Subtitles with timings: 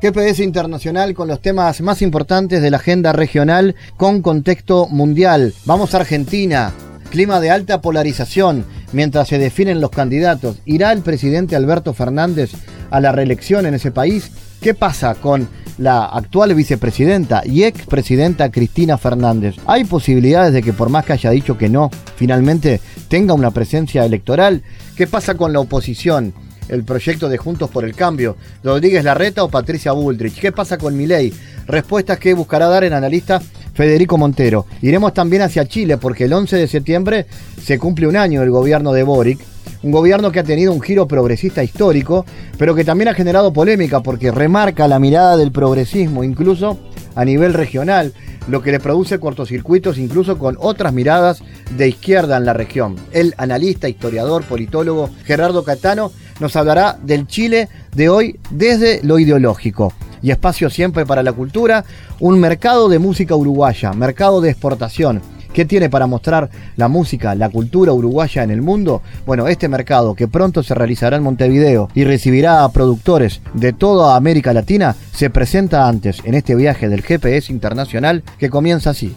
[0.00, 5.54] GPS Internacional con los temas más importantes de la agenda regional con contexto mundial.
[5.64, 6.72] Vamos a Argentina.
[7.10, 10.58] Clima de alta polarización mientras se definen los candidatos.
[10.66, 12.50] ¿Irá el presidente Alberto Fernández
[12.90, 14.30] a la reelección en ese país?
[14.60, 15.48] ¿Qué pasa con
[15.78, 19.56] la actual vicepresidenta y expresidenta Cristina Fernández?
[19.66, 24.04] ¿Hay posibilidades de que por más que haya dicho que no, finalmente tenga una presencia
[24.04, 24.62] electoral?
[24.94, 26.34] ¿Qué pasa con la oposición?
[26.68, 30.40] El proyecto de Juntos por el Cambio, Rodríguez Larreta o Patricia Bullrich.
[30.40, 31.32] ¿Qué pasa con Milei?
[31.66, 33.40] Respuestas que buscará dar el analista
[33.74, 34.66] Federico Montero.
[34.82, 37.26] Iremos también hacia Chile porque el 11 de septiembre
[37.62, 39.38] se cumple un año del gobierno de Boric,
[39.82, 42.24] un gobierno que ha tenido un giro progresista histórico,
[42.58, 46.78] pero que también ha generado polémica porque remarca la mirada del progresismo incluso
[47.14, 48.12] a nivel regional,
[48.48, 51.42] lo que le produce cortocircuitos incluso con otras miradas
[51.76, 52.96] de izquierda en la región.
[53.12, 59.92] El analista, historiador, politólogo Gerardo Catano nos hablará del Chile de hoy desde lo ideológico.
[60.22, 61.84] Y espacio siempre para la cultura,
[62.20, 65.22] un mercado de música uruguaya, mercado de exportación.
[65.56, 69.00] ¿Qué tiene para mostrar la música, la cultura uruguaya en el mundo?
[69.24, 74.16] Bueno, este mercado que pronto se realizará en Montevideo y recibirá a productores de toda
[74.16, 79.16] América Latina, se presenta antes en este viaje del GPS Internacional que comienza así.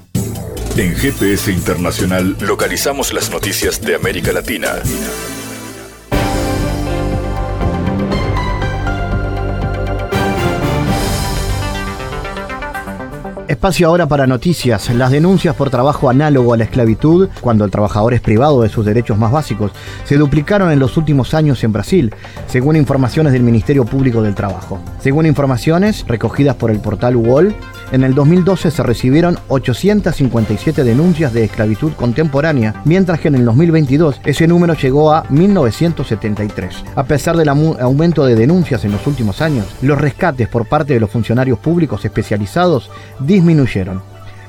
[0.78, 4.76] En GPS Internacional localizamos las noticias de América Latina.
[13.50, 14.94] Espacio ahora para noticias.
[14.94, 18.86] Las denuncias por trabajo análogo a la esclavitud, cuando el trabajador es privado de sus
[18.86, 19.72] derechos más básicos,
[20.04, 22.14] se duplicaron en los últimos años en Brasil,
[22.46, 24.78] según informaciones del Ministerio Público del Trabajo.
[25.00, 27.56] Según informaciones recogidas por el portal UOL,
[27.92, 34.22] en el 2012 se recibieron 857 denuncias de esclavitud contemporánea, mientras que en el 2022
[34.26, 36.84] ese número llegó a 1973.
[36.96, 41.00] A pesar del aumento de denuncias en los últimos años, los rescates por parte de
[41.00, 42.92] los funcionarios públicos especializados
[43.40, 44.02] disminuyeron.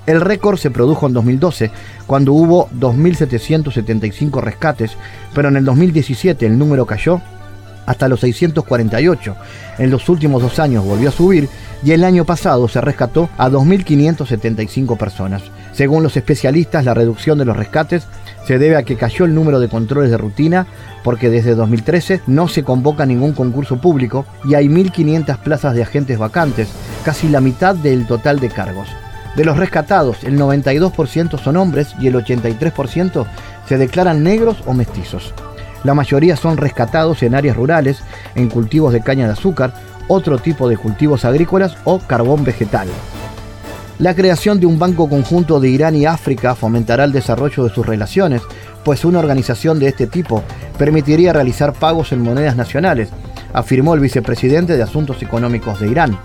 [0.06, 1.70] El récord se produjo en 2012,
[2.06, 4.96] cuando hubo 2.775 rescates,
[5.34, 7.20] pero en el 2017 el número cayó
[7.86, 9.36] hasta los 648.
[9.78, 11.48] En los últimos dos años volvió a subir
[11.84, 15.42] y el año pasado se rescató a 2.575 personas.
[15.72, 18.06] Según los especialistas, la reducción de los rescates
[18.46, 20.66] se debe a que cayó el número de controles de rutina
[21.02, 26.18] porque desde 2013 no se convoca ningún concurso público y hay 1.500 plazas de agentes
[26.18, 26.68] vacantes,
[27.04, 28.88] casi la mitad del total de cargos.
[29.36, 33.26] De los rescatados, el 92% son hombres y el 83%
[33.68, 35.32] se declaran negros o mestizos.
[35.84, 38.02] La mayoría son rescatados en áreas rurales,
[38.34, 39.72] en cultivos de caña de azúcar,
[40.08, 42.88] otro tipo de cultivos agrícolas o carbón vegetal.
[44.00, 47.84] La creación de un banco conjunto de Irán y África fomentará el desarrollo de sus
[47.84, 48.40] relaciones,
[48.82, 50.42] pues una organización de este tipo
[50.78, 53.10] permitiría realizar pagos en monedas nacionales,
[53.52, 56.18] afirmó el vicepresidente de Asuntos Económicos de Irán.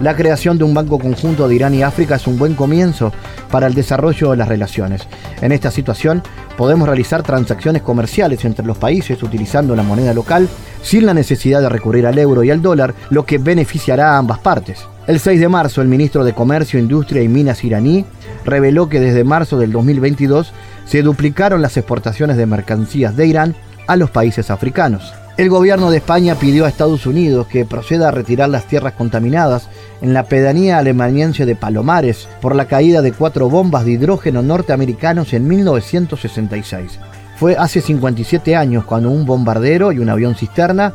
[0.00, 3.12] La creación de un banco conjunto de Irán y África es un buen comienzo
[3.50, 5.06] para el desarrollo de las relaciones.
[5.42, 6.22] En esta situación
[6.56, 10.48] podemos realizar transacciones comerciales entre los países utilizando la moneda local
[10.80, 14.38] sin la necesidad de recurrir al euro y al dólar, lo que beneficiará a ambas
[14.38, 14.86] partes.
[15.08, 18.04] El 6 de marzo, el ministro de Comercio, Industria y Minas iraní
[18.44, 20.52] reveló que desde marzo del 2022
[20.84, 25.14] se duplicaron las exportaciones de mercancías de Irán a los países africanos.
[25.38, 29.70] El gobierno de España pidió a Estados Unidos que proceda a retirar las tierras contaminadas
[30.02, 35.32] en la pedanía alemaniense de Palomares por la caída de cuatro bombas de hidrógeno norteamericanos
[35.32, 36.98] en 1966.
[37.36, 40.92] Fue hace 57 años cuando un bombardero y un avión cisterna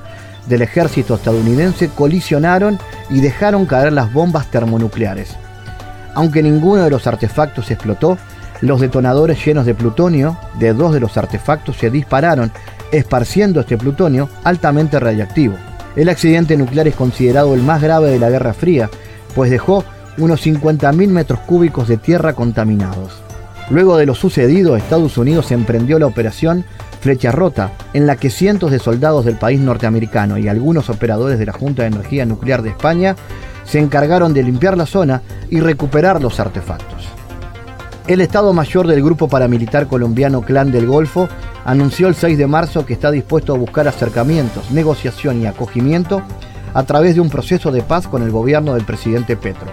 [0.48, 5.36] del ejército estadounidense colisionaron y dejaron caer las bombas termonucleares.
[6.16, 8.18] Aunque ninguno de los artefactos explotó,
[8.62, 12.52] los detonadores llenos de plutonio de dos de los artefactos se dispararon
[12.92, 15.56] esparciendo este plutonio altamente radiactivo.
[15.96, 18.90] El accidente nuclear es considerado el más grave de la Guerra Fría,
[19.36, 19.84] pues dejó
[20.18, 23.22] unos 50.000 metros cúbicos de tierra contaminados.
[23.70, 26.66] Luego de lo sucedido, Estados Unidos emprendió la operación
[27.04, 31.46] Flecha Rota, en la que cientos de soldados del país norteamericano y algunos operadores de
[31.46, 33.18] la Junta de Energía Nuclear de España
[33.66, 37.06] se encargaron de limpiar la zona y recuperar los artefactos.
[38.08, 41.28] El Estado Mayor del grupo paramilitar colombiano Clan del Golfo
[41.66, 46.22] anunció el 6 de marzo que está dispuesto a buscar acercamientos, negociación y acogimiento
[46.74, 49.68] a través de un proceso de paz con el gobierno del presidente Petro.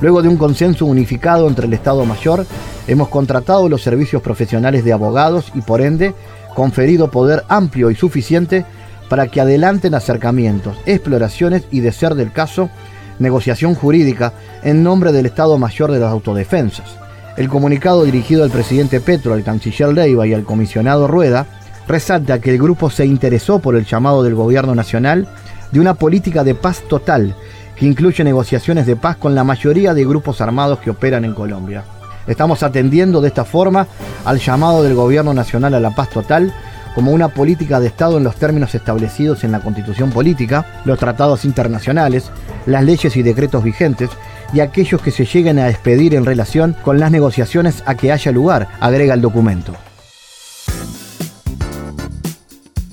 [0.00, 2.46] Luego de un consenso unificado entre el Estado Mayor,
[2.88, 6.14] hemos contratado los servicios profesionales de abogados y por ende
[6.54, 8.64] conferido poder amplio y suficiente
[9.08, 12.70] para que adelanten acercamientos, exploraciones y, de ser del caso,
[13.18, 14.32] negociación jurídica
[14.62, 16.96] en nombre del Estado Mayor de las Autodefensas.
[17.36, 21.46] El comunicado dirigido al presidente Petro, al canciller Leiva y al comisionado Rueda
[21.88, 25.28] resalta que el grupo se interesó por el llamado del gobierno nacional
[25.72, 27.34] de una política de paz total
[27.76, 31.84] que incluye negociaciones de paz con la mayoría de grupos armados que operan en Colombia.
[32.26, 33.86] Estamos atendiendo de esta forma
[34.24, 36.52] al llamado del Gobierno Nacional a la paz total
[36.94, 41.44] como una política de Estado en los términos establecidos en la Constitución Política, los tratados
[41.44, 42.30] internacionales,
[42.66, 44.10] las leyes y decretos vigentes
[44.52, 48.30] y aquellos que se lleguen a expedir en relación con las negociaciones a que haya
[48.32, 49.74] lugar, agrega el documento.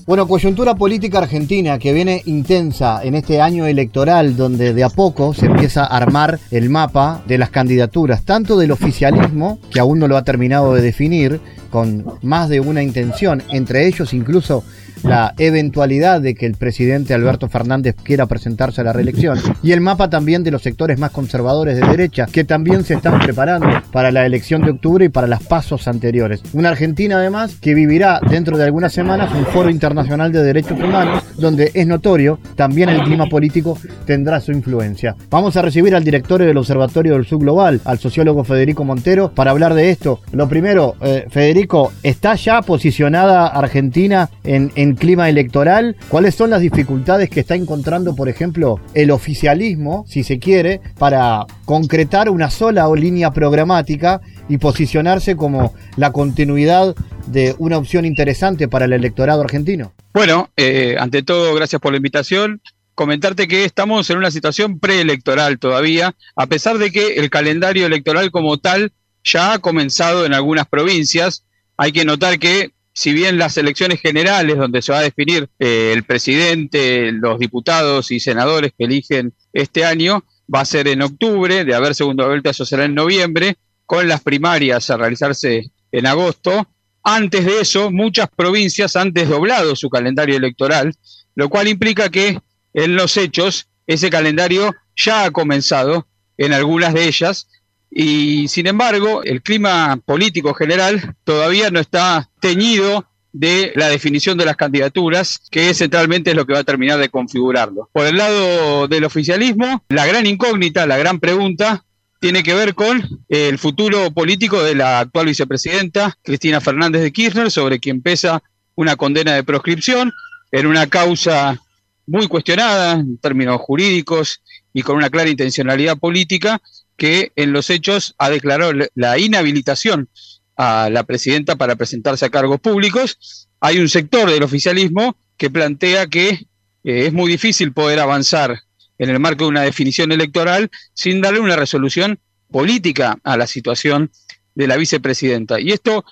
[0.10, 5.36] Bueno, coyuntura política argentina que viene intensa en este año electoral donde de a poco
[5.36, 10.08] se empieza a armar el mapa de las candidaturas, tanto del oficialismo, que aún no
[10.08, 11.40] lo ha terminado de definir,
[11.70, 14.64] con más de una intención, entre ellos incluso
[15.04, 19.82] la eventualidad de que el presidente Alberto Fernández quiera presentarse a la reelección y el
[19.82, 24.12] mapa también de los sectores más conservadores de derecha que también se están preparando para
[24.12, 26.42] la elección de octubre y para las pasos anteriores.
[26.54, 31.24] Una Argentina además que vivirá dentro de algunas semanas un foro internacional de derechos humanos
[31.38, 35.16] donde es notorio también el clima político tendrá su influencia.
[35.30, 39.52] Vamos a recibir al director del Observatorio del Sur Global, al sociólogo Federico Montero, para
[39.52, 40.22] hablar de esto.
[40.32, 47.30] Lo primero, eh, Federico, ¿está ya posicionada Argentina en clima electoral, cuáles son las dificultades
[47.30, 53.32] que está encontrando, por ejemplo, el oficialismo, si se quiere, para concretar una sola línea
[53.32, 56.96] programática y posicionarse como la continuidad
[57.28, 59.94] de una opción interesante para el electorado argentino.
[60.14, 62.62] Bueno, eh, ante todo, gracias por la invitación.
[62.96, 68.32] Comentarte que estamos en una situación preelectoral todavía, a pesar de que el calendario electoral
[68.32, 68.92] como tal
[69.24, 71.46] ya ha comenzado en algunas provincias.
[71.78, 75.94] Hay que notar que si bien las elecciones generales, donde se va a definir eh,
[75.96, 81.64] el presidente, los diputados y senadores que eligen este año, va a ser en octubre,
[81.64, 83.56] de haber segunda vuelta eso será en noviembre,
[83.86, 86.68] con las primarias a realizarse en agosto.
[87.02, 90.94] Antes de eso, muchas provincias han desdoblado su calendario electoral,
[91.36, 92.38] lo cual implica que
[92.74, 96.06] en los hechos ese calendario ya ha comenzado
[96.38, 97.48] en algunas de ellas
[97.92, 104.46] y sin embargo, el clima político general todavía no está teñido de la definición de
[104.46, 107.90] las candidaturas, que centralmente es lo que va a terminar de configurarlo.
[107.94, 111.86] Por el lado del oficialismo, la gran incógnita, la gran pregunta,
[112.20, 117.50] tiene que ver con el futuro político de la actual vicepresidenta, Cristina Fernández de Kirchner,
[117.50, 118.44] sobre quien pesa
[118.76, 120.12] una condena de proscripción
[120.52, 121.62] en una causa
[122.06, 124.42] muy cuestionada en términos jurídicos
[124.74, 126.62] y con una clara intencionalidad política,
[126.98, 130.10] que en los hechos ha declarado la inhabilitación
[130.58, 133.48] a la presidenta para presentarse a cargos públicos.
[133.62, 136.46] Hay un sector del oficialismo que plantea que eh,
[136.84, 138.60] es muy difícil poder avanzar
[138.98, 142.20] en el marco de una definición electoral sin darle una resolución
[142.52, 144.12] política a la situación
[144.56, 145.60] de la vicepresidenta.
[145.60, 146.04] Y esto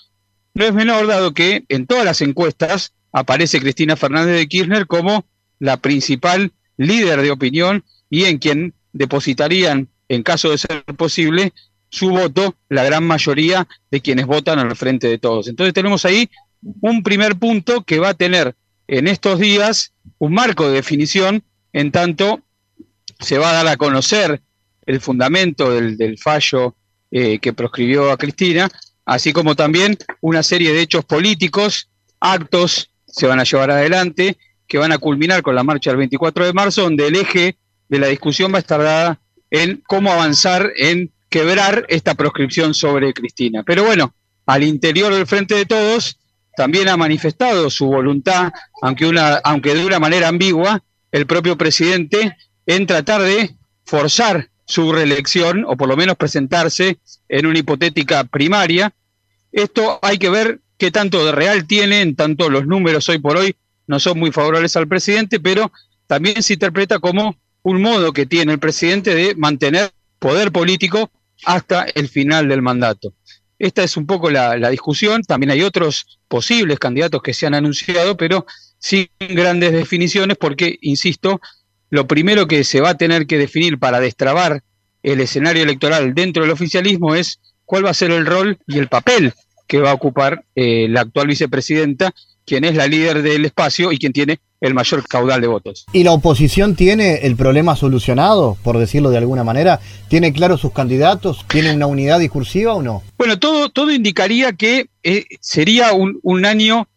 [0.54, 5.25] no es menor dado que en todas las encuestas aparece Cristina Fernández de Kirchner como
[5.59, 11.54] la principal líder de opinión y en quien depositarían en caso de ser posible,
[11.90, 15.47] su voto la gran mayoría de quienes votan al frente de todos.
[15.47, 16.30] Entonces tenemos ahí
[16.81, 18.56] un primer punto que va a tener
[18.87, 22.42] en estos días un marco de definición, en tanto
[23.19, 24.42] se va a dar a conocer
[24.85, 26.76] el fundamento del, fallo
[27.11, 28.69] eh, que proscribió a Cristina,
[29.06, 34.37] así como también una serie de hechos políticos, actos se van a llevar adelante,
[34.68, 37.57] que van a culminar con la marcha del 24 de marzo, donde el eje
[37.90, 43.14] de la discusión va a estar dada en cómo avanzar en quebrar esta proscripción sobre
[43.14, 43.64] Cristina.
[43.64, 44.14] Pero bueno,
[44.46, 46.18] al interior del Frente de Todos
[46.56, 48.52] también ha manifestado su voluntad,
[48.82, 54.92] aunque, una, aunque de una manera ambigua, el propio presidente en tratar de forzar su
[54.92, 56.98] reelección o por lo menos presentarse
[57.30, 58.94] en una hipotética primaria.
[59.52, 63.38] Esto hay que ver qué tanto de real tiene, en tanto los números hoy por
[63.38, 63.56] hoy
[63.88, 65.72] no son muy favorables al presidente, pero
[66.08, 71.12] también se interpreta como un modo que tiene el presidente de mantener poder político
[71.44, 73.14] hasta el final del mandato.
[73.59, 75.21] Esta es un poco la, discusión.
[75.21, 78.45] También hay otros posibles candidatos que se han anunciado, pero
[78.80, 81.42] sin grandes definiciones, porque, insisto,
[81.90, 84.64] lo primero que se va a tener que definir para destrabar
[85.04, 88.88] el escenario electoral dentro del oficialismo es cuál va a ser el rol y el
[88.88, 89.33] papel
[89.68, 92.14] que va a ocupar eh, la actual vicepresidenta,
[92.45, 95.85] quien es la líder del espacio y quien tiene el mayor caudal de votos.
[95.94, 99.80] ¿Y la oposición tiene el problema solucionado, por decirlo de alguna manera?
[100.07, 101.45] ¿Tiene claro sus candidatos?
[101.47, 103.04] ¿Tiene una unidad discursiva o no?
[103.18, 106.87] Bueno, todo, todo indicaría que eh, sería un, un, año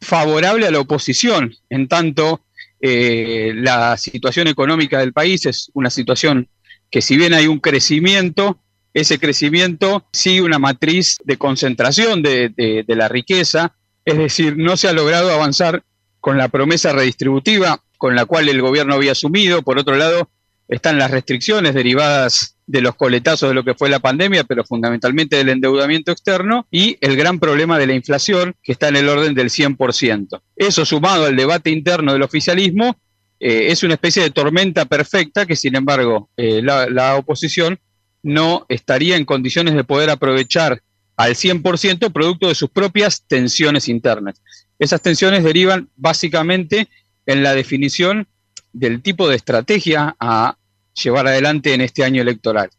[0.00, 2.42] favorable a la oposición, en tanto
[2.80, 6.48] eh, la situación económica del país es una situación
[6.90, 8.58] que si bien hay un crecimiento,
[8.92, 14.76] ese crecimiento sigue una matriz de concentración de, de, de la riqueza, es decir, no
[14.76, 15.82] se ha logrado avanzar
[16.26, 19.62] con la promesa redistributiva con la cual el gobierno había asumido.
[19.62, 20.28] Por otro lado,
[20.66, 25.36] están las restricciones derivadas de los coletazos de lo que fue la pandemia, pero fundamentalmente
[25.36, 29.34] del endeudamiento externo y el gran problema de la inflación, que está en el orden
[29.34, 30.42] del 100%.
[30.56, 32.96] Eso sumado al debate interno del oficialismo,
[33.38, 37.78] eh, es una especie de tormenta perfecta que, sin embargo, eh, la, la oposición
[38.24, 40.82] no estaría en condiciones de poder aprovechar
[41.16, 44.42] al 100% producto de sus propias tensiones internas.
[44.78, 46.88] Esas tensiones derivan básicamente
[47.24, 48.26] en la definición
[48.72, 50.56] del tipo de estrategia a
[50.92, 52.70] llevar adelante en este año electoral.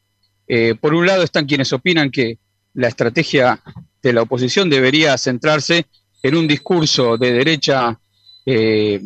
[0.48, 2.40] Eh, por un lado están quienes opinan que
[2.74, 3.62] la estrategia
[4.02, 5.88] de la oposición debería centrarse
[6.22, 8.00] en un discurso de derecha
[8.46, 9.02] eh,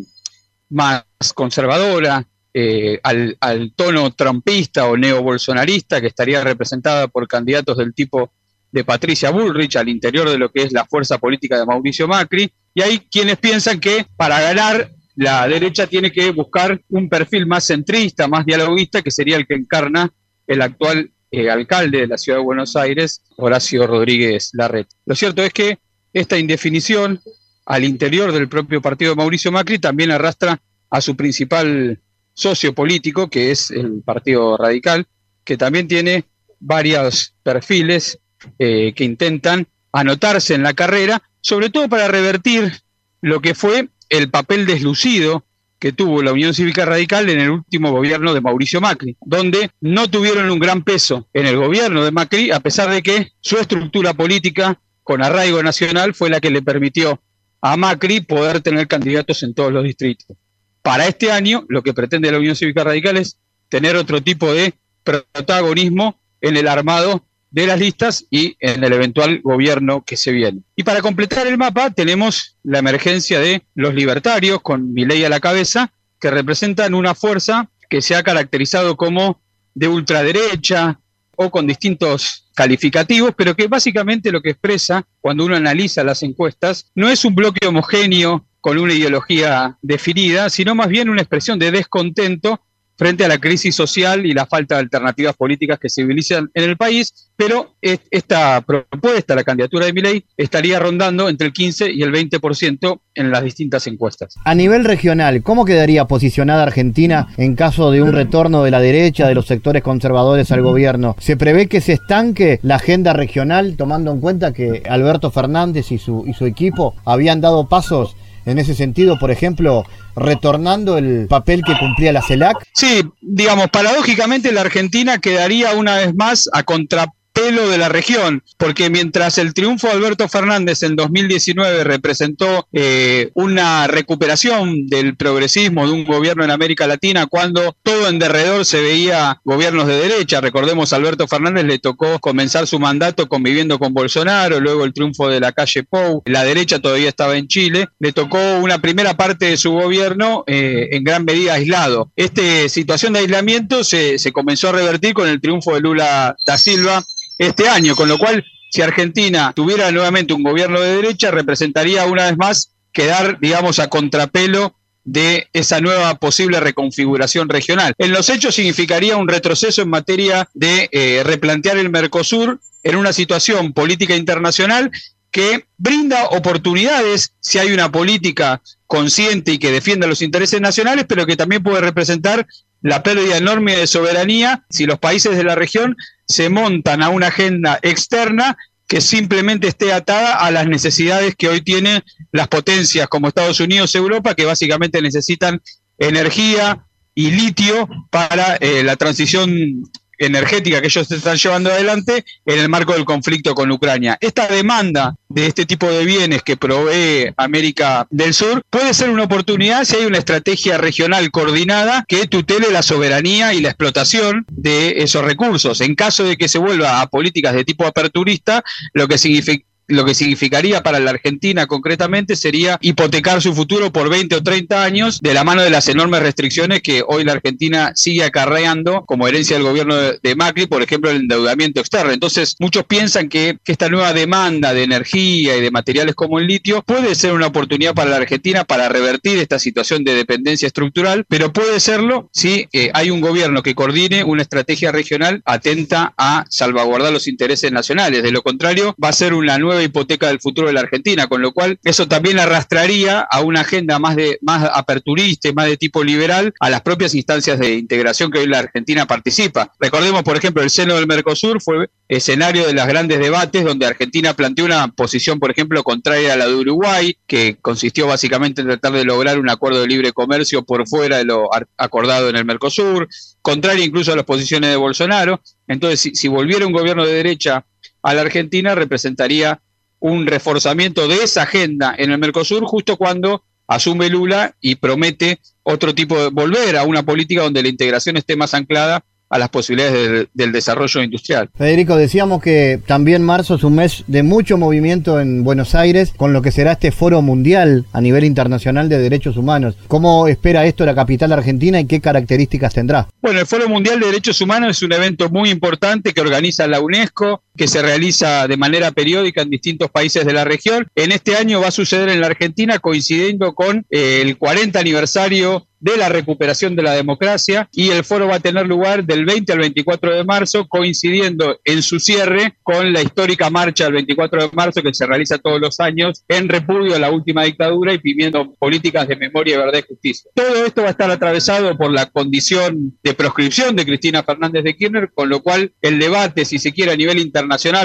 [0.69, 7.93] más conservadora, eh, al, al, tono trumpista o neobolsonarista, que estaría representada por candidatos del
[7.93, 8.33] tipo
[8.71, 12.51] de Patricia Bullrich al interior de lo que es la fuerza política de Mauricio Macri,
[12.73, 17.65] y hay quienes piensan que para ganar la derecha tiene que buscar un perfil más
[17.65, 20.11] centrista, más dialoguista, que sería el que encarna
[20.47, 24.95] el actual eh, alcalde de la ciudad de Buenos Aires, Horacio Rodríguez Larreta.
[25.05, 25.79] Lo cierto es que
[26.13, 27.21] esta indefinición
[27.65, 32.01] al interior del propio partido de Mauricio Macri también arrastra a su principal
[32.33, 35.05] socio político, que es el Partido Radical,
[35.43, 36.25] que también tiene
[36.59, 38.19] varios perfiles
[38.59, 42.81] eh, que intentan anotarse en la carrera, sobre todo para revertir
[43.21, 45.45] lo que fue el papel deslucido
[45.79, 50.10] que tuvo la Unión Cívica Radical en el último gobierno de Mauricio Macri, donde no
[50.10, 54.13] tuvieron un gran peso en el gobierno de Macri, a pesar de que su estructura
[54.13, 57.19] política con arraigo nacional fue la que le permitió
[57.62, 60.38] a Macri poder tener candidatos en todos los distritos.
[60.83, 64.75] Para este año, lo que pretende la Unión Cívica Radical es tener otro tipo de
[65.03, 70.62] protagonismo en el armado de las listas y en el eventual gobierno que se viene.
[70.75, 75.39] Y para completar el mapa tenemos la emergencia de los libertarios con Milei a la
[75.39, 79.41] cabeza, que representan una fuerza que se ha caracterizado como
[79.74, 81.00] de ultraderecha
[81.36, 86.91] o con distintos calificativos, pero que básicamente lo que expresa cuando uno analiza las encuestas
[86.96, 91.72] no es un bloque homogéneo con una ideología definida, sino más bien una expresión de
[91.72, 92.62] descontento
[93.01, 96.70] frente a la crisis social y la falta de alternativas políticas que se civilizan en
[96.70, 102.03] el país, pero esta propuesta, la candidatura de Milei, estaría rondando entre el 15 y
[102.03, 104.36] el 20% en las distintas encuestas.
[104.46, 109.27] A nivel regional, ¿cómo quedaría posicionada Argentina en caso de un retorno de la derecha,
[109.27, 111.15] de los sectores conservadores al gobierno?
[111.17, 115.98] ¿Se prevé que se estanque la agenda regional, tomando en cuenta que Alberto Fernández y
[115.98, 121.63] su, y su equipo habían dado pasos en ese sentido, por ejemplo, retornando el papel
[121.65, 122.57] que cumplía la CELAC?
[122.74, 128.43] Sí, digamos, paradójicamente la Argentina quedaría una vez más a contra pelo de la región,
[128.57, 135.85] porque mientras el triunfo de Alberto Fernández en 2019 representó eh, una recuperación del progresismo
[135.85, 140.41] de un gobierno en América Latina, cuando todo en derredor se veía gobiernos de derecha,
[140.41, 145.39] recordemos Alberto Fernández le tocó comenzar su mandato conviviendo con Bolsonaro, luego el triunfo de
[145.39, 149.57] la calle Pou, la derecha todavía estaba en Chile, le tocó una primera parte de
[149.57, 152.11] su gobierno eh, en gran medida aislado.
[152.15, 157.03] Esta situación de aislamiento se comenzó a revertir con el triunfo de Lula da Silva
[157.41, 162.25] este año, con lo cual si Argentina tuviera nuevamente un gobierno de derecha, representaría una
[162.25, 167.93] vez más quedar, digamos, a contrapelo de esa nueva posible reconfiguración regional.
[167.98, 173.12] En los hechos significaría un retroceso en materia de eh, replantear el Mercosur en una
[173.12, 174.91] situación política internacional
[175.31, 181.25] que brinda oportunidades si hay una política consciente y que defienda los intereses nacionales, pero
[181.25, 182.45] que también puede representar
[182.81, 185.95] la pérdida enorme de soberanía si los países de la región
[186.31, 188.57] se montan a una agenda externa
[188.88, 193.95] que simplemente esté atada a las necesidades que hoy tienen las potencias como Estados Unidos,
[193.95, 195.61] Europa, que básicamente necesitan
[195.97, 196.85] energía
[197.15, 199.83] y litio para eh, la transición
[200.21, 204.17] energética que ellos están llevando adelante en el marco del conflicto con Ucrania.
[204.21, 209.23] Esta demanda de este tipo de bienes que provee América del Sur puede ser una
[209.23, 215.01] oportunidad si hay una estrategia regional coordinada que tutele la soberanía y la explotación de
[215.03, 215.81] esos recursos.
[215.81, 218.63] En caso de que se vuelva a políticas de tipo aperturista,
[218.93, 224.10] lo que significa lo que significaría para la Argentina concretamente sería hipotecar su futuro por
[224.10, 227.91] 20 o 30 años de la mano de las enormes restricciones que hoy la Argentina
[227.95, 232.12] sigue acarreando como herencia del gobierno de, Macri, por ejemplo, el endeudamiento externo.
[232.12, 236.83] Entonces, muchos piensan que, esta nueva demanda de energía y de materiales como el litio
[236.83, 241.53] puede ser una oportunidad para la Argentina para revertir esta situación de dependencia estructural, pero
[241.53, 247.13] puede serlo si eh, hay un gobierno que coordine una estrategia regional atenta a salvaguardar
[247.13, 248.24] los intereses nacionales.
[248.24, 251.41] De lo contrario, va a ser una nueva hipoteca del futuro de la Argentina, con
[251.41, 255.77] lo cual eso también arrastraría a una agenda más de más aperturista y más de
[255.77, 259.71] tipo liberal a las propias instancias de integración que hoy la Argentina participa.
[259.79, 264.33] Recordemos, por ejemplo, el seno del Mercosur fue escenario de los grandes debates donde Argentina
[264.33, 268.93] planteó una posición, por ejemplo, contraria a la de Uruguay, que consistió básicamente en tratar
[268.93, 273.07] de lograr un acuerdo de libre comercio por fuera de lo acordado en el Mercosur,
[273.41, 275.41] contraria incluso a las posiciones de Bolsonaro.
[275.67, 277.65] Entonces, si, volviera un gobierno de derecha
[278.03, 279.61] a la Argentina, representaría
[280.01, 285.96] un reforzamiento de esa agenda en el Mercosur justo cuando asume Lula y promete otro
[285.96, 290.27] tipo de volver a una política donde la integración esté más anclada a las posibilidades
[290.34, 291.50] del, desarrollo industrial.
[291.58, 296.34] Federico, decíamos que también marzo es un mes de mucho movimiento en Buenos Aires con
[296.34, 299.75] lo que será este foro mundial a nivel internacional de derechos humanos.
[299.88, 303.08] ¿Cómo espera esto la capital argentina y qué características tendrá?
[303.22, 306.81] Bueno, el Foro Mundial de Derechos Humanos es un evento muy importante que organiza la
[306.81, 310.88] UNESCO, que se realiza de manera periódica en distintos países de la región.
[310.96, 315.67] En este año va a suceder en la Argentina coincidiendo con eh, el 40 aniversario
[315.81, 319.51] de la recuperación de la democracia y el foro va a tener lugar del 20
[319.51, 324.50] al 24 de marzo, coincidiendo en su cierre con la histórica marcha del 24 de
[324.53, 328.53] marzo que se realiza todos los años en repudio a la última dictadura y pidiendo
[328.53, 330.29] políticas de memoria, verdad y justicia.
[330.36, 334.75] Todo esto va a estar atravesado por la condición de proscripción de Cristina Fernández de
[334.75, 337.40] Kirchner, con lo cual el debate, si se quiere, a nivel internacional,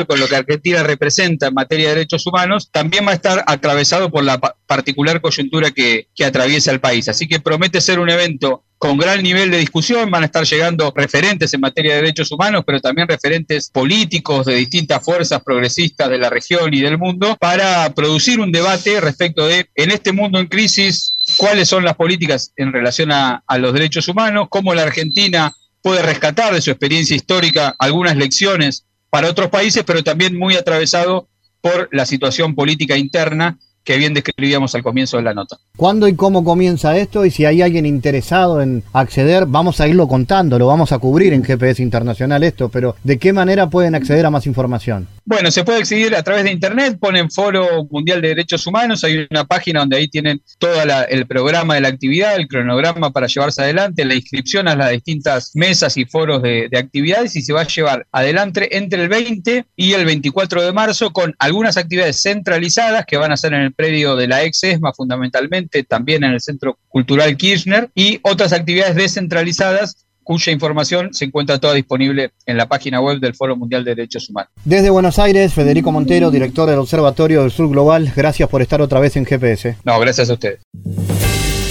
[0.06, 4.10] con lo que Argentina representa en materia de derechos humanos, también va a estar atravesado
[4.10, 7.08] por la particular coyuntura que, atraviesa el país.
[7.08, 10.92] Así que promete ser un evento con gran nivel de discusión, van a estar llegando
[10.94, 16.18] referentes en materia de derechos humanos, pero también referentes políticos de distintas fuerzas progresistas de
[16.18, 20.46] la región y del mundo, para producir un debate respecto de, en este mundo en
[20.46, 25.54] crisis, cuáles son las políticas en relación a los derechos humanos, cómo la Argentina
[25.86, 31.28] puede rescatar de su experiencia histórica algunas lecciones para otros países, pero también muy atravesado
[31.60, 35.58] por la situación política interna que bien describíamos al comienzo de la nota.
[35.76, 37.24] ¿Cuándo y cómo comienza esto?
[37.24, 41.32] Y si hay alguien interesado en acceder, vamos a irlo contando, lo vamos a cubrir
[41.32, 45.06] en GPS Internacional esto, pero ¿de qué manera pueden acceder a más información?
[45.28, 49.26] Bueno, se puede acceder a través de internet, ponen Foro Mundial de Derechos Humanos, hay
[49.28, 53.60] una página donde ahí tienen todo el programa de la actividad, el cronograma para llevarse
[53.60, 57.62] adelante, la inscripción a las distintas mesas y foros de, de actividades y se va
[57.62, 63.04] a llevar adelante entre el 20 y el 24 de marzo con algunas actividades centralizadas
[63.04, 66.40] que van a ser en el predio de la ex ESMA fundamentalmente, también en el
[66.40, 72.66] Centro Cultural Kirchner y otras actividades descentralizadas cuya información se encuentra toda disponible en la
[72.66, 74.50] página web del Foro Mundial de Derechos Humanos.
[74.64, 78.98] Desde Buenos Aires, Federico Montero, director del Observatorio del Sur Global, gracias por estar otra
[78.98, 79.76] vez en GPS.
[79.84, 80.58] No, gracias a ustedes.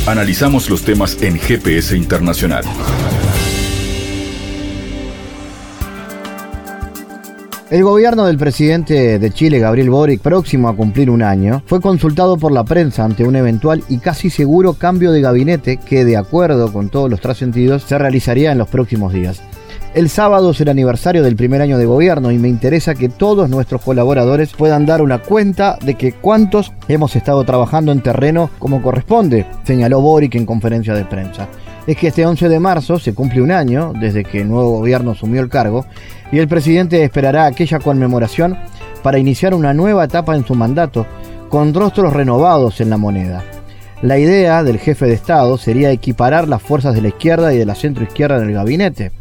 [0.08, 2.64] Analizamos los temas en GPS Internacional.
[7.76, 12.38] El gobierno del presidente de Chile, Gabriel Boric, próximo a cumplir un año, fue consultado
[12.38, 16.72] por la prensa ante un eventual y casi seguro cambio de gabinete que, de acuerdo
[16.72, 19.42] con todos los trascendidos, se realizaría en los próximos días.
[19.94, 23.50] El sábado es el aniversario del primer año de gobierno y me interesa que todos
[23.50, 28.82] nuestros colaboradores puedan dar una cuenta de que cuántos hemos estado trabajando en terreno como
[28.82, 31.50] corresponde, señaló Boric en conferencia de prensa
[31.88, 35.12] es que este 11 de marzo se cumple un año desde que el nuevo gobierno
[35.12, 35.86] asumió el cargo
[36.32, 38.58] y el presidente esperará aquella conmemoración
[39.04, 41.06] para iniciar una nueva etapa en su mandato
[41.50, 43.44] con rostros renovados en la moneda.
[44.02, 47.66] La idea del jefe de Estado sería equiparar las fuerzas de la izquierda y de
[47.66, 49.12] la centroizquierda en el gabinete.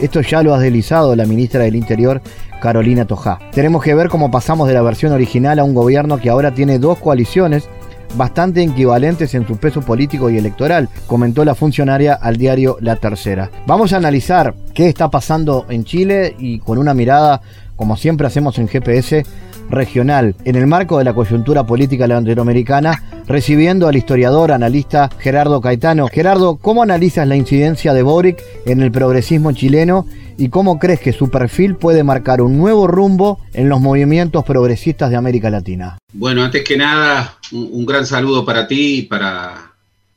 [0.00, 2.22] Esto ya lo ha deslizado la ministra del Interior,
[2.60, 3.38] Carolina Tojá.
[3.52, 6.78] Tenemos que ver cómo pasamos de la versión original a un gobierno que ahora tiene
[6.78, 7.68] dos coaliciones
[8.16, 13.50] bastante equivalentes en su peso político y electoral, comentó la funcionaria al diario La Tercera.
[13.66, 17.40] Vamos a analizar qué está pasando en Chile y con una mirada,
[17.76, 19.24] como siempre hacemos en GPS,
[19.70, 26.08] regional, en el marco de la coyuntura política latinoamericana, recibiendo al historiador, analista Gerardo Caetano.
[26.08, 31.12] Gerardo, ¿cómo analizas la incidencia de Boric en el progresismo chileno y cómo crees que
[31.12, 35.98] su perfil puede marcar un nuevo rumbo en los movimientos progresistas de América Latina?
[36.12, 39.72] Bueno, antes que nada, un, gran saludo para ti y para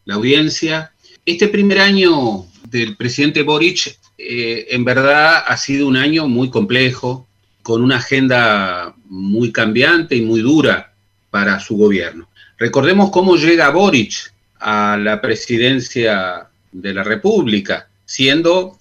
[0.05, 0.91] la audiencia.
[1.25, 7.26] Este primer año del presidente Boric, eh, en verdad, ha sido un año muy complejo,
[7.67, 10.93] con una agenda muy cambiante y muy dura
[11.29, 12.29] para su gobierno.
[12.57, 18.77] Recordemos cómo llega Boric a la presidencia de la República, siendo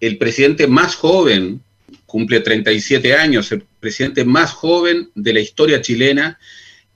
[0.00, 1.60] el presidente más joven,
[2.06, 6.36] cumple 37 años, el presidente más joven de la historia chilena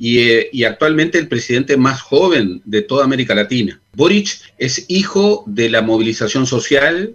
[0.00, 3.80] eh, y, actualmente el presidente más joven de toda América Latina.
[3.94, 7.14] Boric es hijo de la movilización social,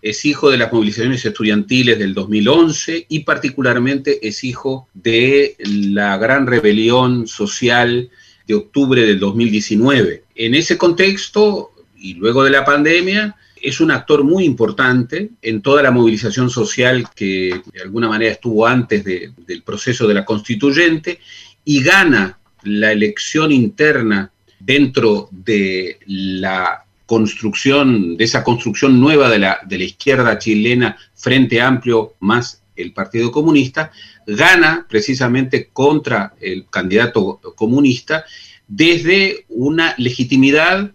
[0.00, 6.46] es hijo de las movilizaciones estudiantiles del 2011 y particularmente es hijo de la gran
[6.46, 8.10] rebelión social
[8.46, 10.24] de octubre del 2019.
[10.34, 15.82] En ese contexto, y luego de la pandemia, es un actor muy importante en toda
[15.82, 21.18] la movilización social que de alguna manera estuvo antes del proceso de la constituyente
[21.64, 24.30] y gana la elección interna
[24.60, 31.58] dentro de la construcción, de esa construcción nueva de la, de la izquierda chilena, Frente
[31.58, 33.90] Amplio más el Partido Comunista,
[34.26, 38.26] gana precisamente contra el candidato comunista
[38.68, 40.92] desde una legitimidad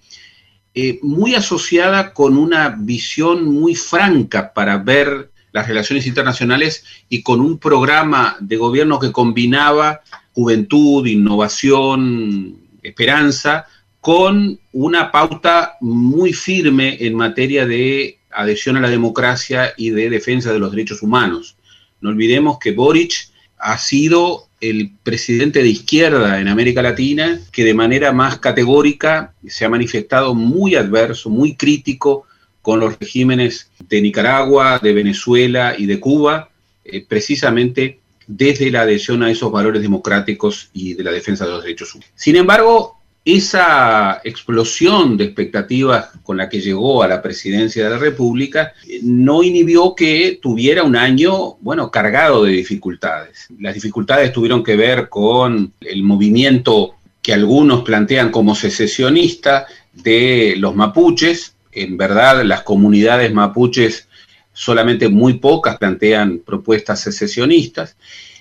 [0.75, 7.41] eh, muy asociada con una visión muy franca para ver las relaciones internacionales y con
[7.41, 13.65] un programa de gobierno que combinaba juventud, innovación, esperanza,
[14.03, 20.51] con una pauta muy firme en materia de adhesión a la democracia y de defensa
[20.51, 21.55] de los derechos humanos.
[22.01, 27.73] No olvidemos que Boric ha sido el presidente de izquierda en América Latina que de
[27.73, 32.25] manera más categórica se ha manifestado muy adverso, muy crítico
[32.61, 36.49] con los regímenes de Nicaragua, de Venezuela y de Cuba,
[36.83, 41.63] eh, precisamente desde la adhesión a esos valores democráticos y de la defensa de los
[41.63, 42.11] derechos humanos.
[42.15, 47.97] Sin embargo, esa explosión de expectativas con la que llegó a la presidencia de la
[47.97, 53.47] República eh, no inhibió que tuviera un año, bueno, cargado de dificultades.
[53.59, 60.75] Las dificultades tuvieron que ver con el movimiento que algunos plantean como secesionista de los
[60.75, 61.55] mapuches.
[61.71, 64.09] En verdad, las comunidades mapuches
[64.51, 67.95] solamente muy pocas plantean propuestas secesionistas.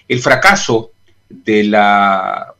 [0.09, 0.90] El fracaso
[1.31, 2.55] de la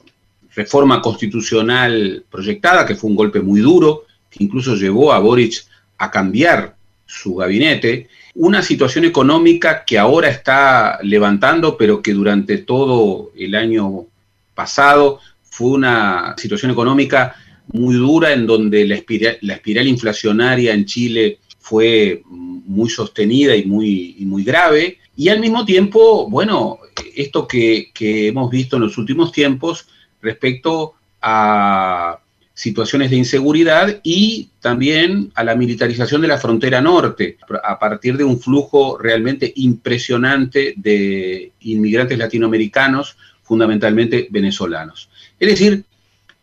[0.55, 5.65] reforma constitucional proyectada, que fue un golpe muy duro, que incluso llevó a Boric
[5.99, 13.31] a cambiar su gabinete, una situación económica que ahora está levantando, pero que durante todo
[13.37, 14.07] el año
[14.55, 17.37] pasado fue una situación económica
[17.69, 23.67] muy dura en donde la espiral, la espiral inflacionaria en Chile fue muy sostenida y
[23.67, 24.99] muy, muy grave.
[25.17, 26.79] Y al mismo tiempo, bueno,
[27.15, 29.87] esto que, que hemos visto en los últimos tiempos
[30.23, 32.19] respecto a
[32.55, 38.25] situaciones de inseguridad y también a la militarización de la frontera norte, a partir de
[38.25, 45.09] un flujo realmente impresionante de inmigrantes latinoamericanos, fundamentalmente venezolanos.
[45.41, 45.85] Es decir,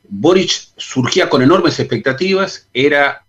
[0.08, 3.24] Boric surgía con enormes expectativas, era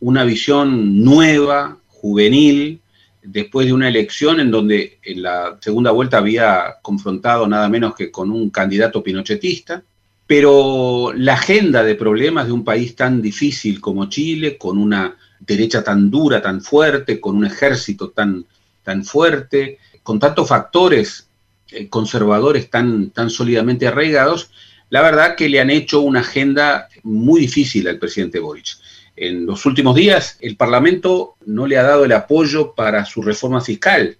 [0.00, 2.80] una visión nueva, juvenil,
[3.26, 8.10] después de una elección en donde en la segunda vuelta había confrontado nada menos que
[8.10, 9.82] con un candidato pinochetista,
[10.26, 15.82] pero la agenda de problemas de un país tan difícil como Chile, con una derecha
[15.82, 18.44] tan dura, tan fuerte, con un ejército tan,
[18.82, 21.28] tan fuerte, con tantos factores
[21.70, 24.50] eh, conservadores tan, tan sólidamente arraigados,
[24.88, 28.76] la verdad que le han hecho una agenda muy difícil al presidente Boric.
[29.16, 33.62] En los últimos días, el Parlamento no le ha dado el apoyo para su reforma
[33.62, 34.16] fiscal,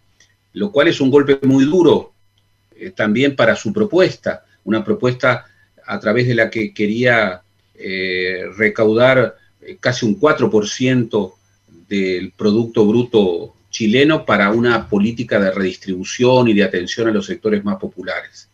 [0.54, 2.14] lo cual es un golpe muy duro
[2.74, 5.44] eh, también para su propuesta, una propuesta
[5.86, 7.42] a través de la que quería
[7.74, 11.32] eh, recaudar eh, casi un 4%
[11.88, 17.62] del Producto Bruto chileno para una política de redistribución y de atención a los sectores
[17.62, 18.48] más populares.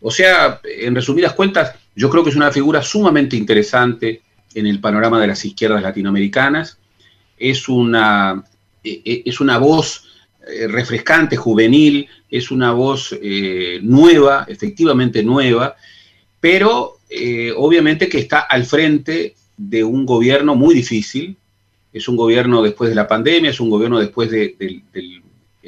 [0.00, 4.22] O sea, en resumidas cuentas, yo creo que es una figura sumamente interesante
[4.54, 6.78] en el panorama de las izquierdas latinoamericanas.
[7.38, 8.44] Es una,
[8.84, 10.06] e, e, es una voz
[10.46, 15.76] eh, refrescante, juvenil, es una voz eh, nueva, efectivamente nueva,
[16.40, 21.36] pero eh, obviamente que está al frente de un gobierno muy difícil.
[21.92, 24.82] Es un gobierno después de la pandemia, es un gobierno después del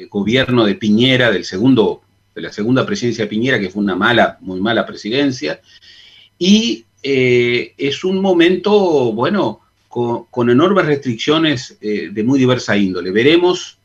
[0.09, 2.01] gobierno de Piñera, del segundo,
[2.33, 5.61] de la segunda presidencia de Piñera, que fue una mala, muy mala presidencia.
[6.37, 13.11] Y eh, es un momento, bueno, con, enormes restricciones eh, de muy diversa índole.
[13.11, 13.77] Veremos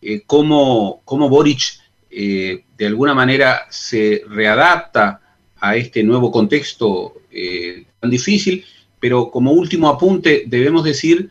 [0.00, 1.78] eh, cómo, cómo, Boric
[2.10, 5.20] de alguna manera se readapta
[5.60, 7.12] a este nuevo contexto
[8.00, 8.64] tan difícil,
[8.98, 11.30] pero como último apunte debemos decir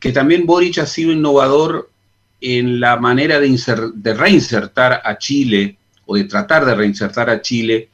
[0.00, 1.88] que también Boric ha sido innovador
[2.40, 3.48] en la manera de,
[3.94, 7.90] de reinsertar a Chile o de tratar de reinsertar a Chile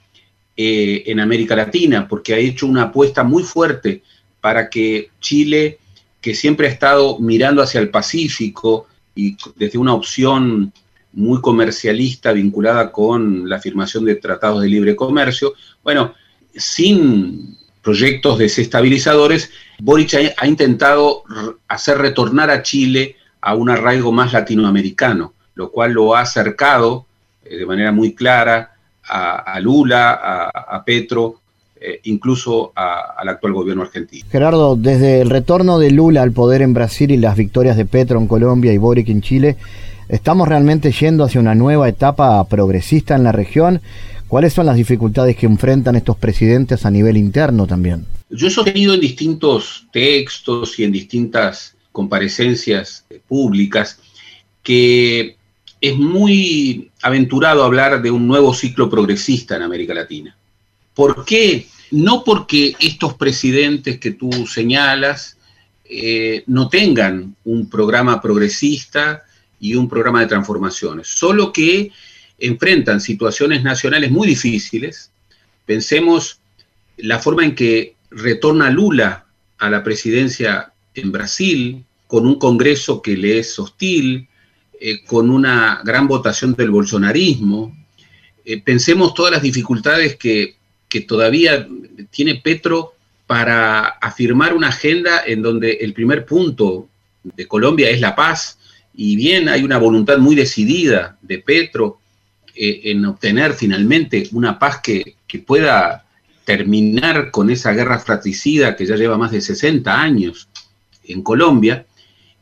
[0.57, 4.03] eh, en América Latina, porque ha hecho una apuesta muy fuerte
[4.41, 5.79] para que Chile,
[6.21, 10.73] que siempre ha estado mirando hacia el Pacífico y desde una opción
[11.13, 16.15] muy comercialista vinculada con la firmación de tratados de libre comercio, bueno,
[16.55, 21.25] sin proyectos desestabilizadores, Boric ha, intentado
[21.69, 27.07] hacer retornar a Chile a un arraigo más latinoamericano, lo cual lo ha acercado
[27.45, 28.74] eh, de manera muy clara
[29.09, 31.41] a, Lula, a, Petro,
[31.81, 34.27] eh, incluso al actual gobierno argentino.
[34.31, 38.19] Gerardo, desde el retorno de Lula al poder en Brasil y las victorias de Petro
[38.19, 39.57] en Colombia y Boric en Chile,
[40.09, 43.81] ¿estamos realmente yendo hacia una nueva etapa progresista en la región?
[44.29, 48.07] ¿Cuáles son las dificultades que enfrentan estos presidentes a nivel interno también?
[48.31, 54.01] Yo he sostenido en distintos textos y en distintas comparecencias públicas
[54.63, 55.37] que
[55.85, 60.35] es muy aventurado hablar de un nuevo ciclo progresista en América Latina.
[60.95, 61.67] ¿Por qué?
[61.91, 65.37] No porque estos presidentes que tú señalas
[65.85, 69.25] eh, no tengan un programa progresista
[69.61, 71.91] y un programa de transformaciones, solo que
[72.39, 75.11] enfrentan situaciones nacionales muy difíciles.
[75.67, 76.39] Pensemos
[76.97, 79.27] la forma en que retorna Lula
[79.59, 84.29] a la presidencia en Brasil, con un Congreso que le es hostil,
[84.87, 87.75] eh, con una gran votación del bolsonarismo.
[88.45, 90.57] Eh, pensemos todas las dificultades que,
[91.09, 91.67] todavía
[92.11, 92.93] tiene Petro
[93.27, 96.87] para afirmar una agenda en donde el primer punto
[97.23, 98.59] de Colombia es la paz,
[98.95, 101.99] y bien hay una voluntad muy decidida de Petro
[102.55, 105.17] eh, en obtener finalmente una paz que,
[105.47, 106.05] pueda
[106.45, 110.47] terminar con esa guerra fratricida que ya lleva más de 60 años
[111.05, 111.87] en Colombia,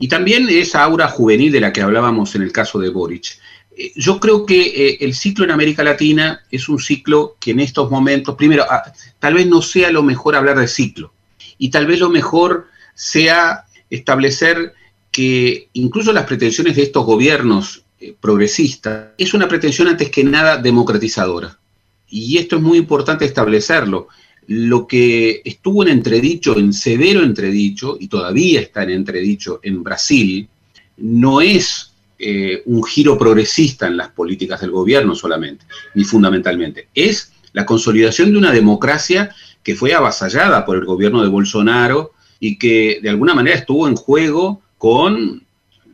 [0.02, 3.38] y también esa aura juvenil de la que hablábamos en el caso de Boric.
[3.76, 7.60] Eh, yo creo que eh, el ciclo en América Latina es un ciclo que en
[7.60, 8.82] estos momentos, primero, ah,
[9.20, 11.12] tal vez no sea lo mejor hablar de ciclo,
[11.56, 14.72] y tal vez lo mejor sea establecer
[15.12, 20.56] que incluso las pretensiones de estos gobiernos eh, progresista, es una pretensión antes que nada
[20.56, 21.60] democratizadora.
[22.08, 24.08] Y esto es muy importante establecerlo.
[24.48, 30.48] Lo que estuvo en entredicho, en severo entredicho, y todavía está en entredicho en Brasil,
[30.96, 36.88] no es eh, un giro progresista en las políticas del gobierno solamente, ni fundamentalmente.
[36.94, 42.58] Es la consolidación de una democracia que fue avasallada por el gobierno de Bolsonaro y
[42.58, 45.44] que de alguna manera estuvo en juego con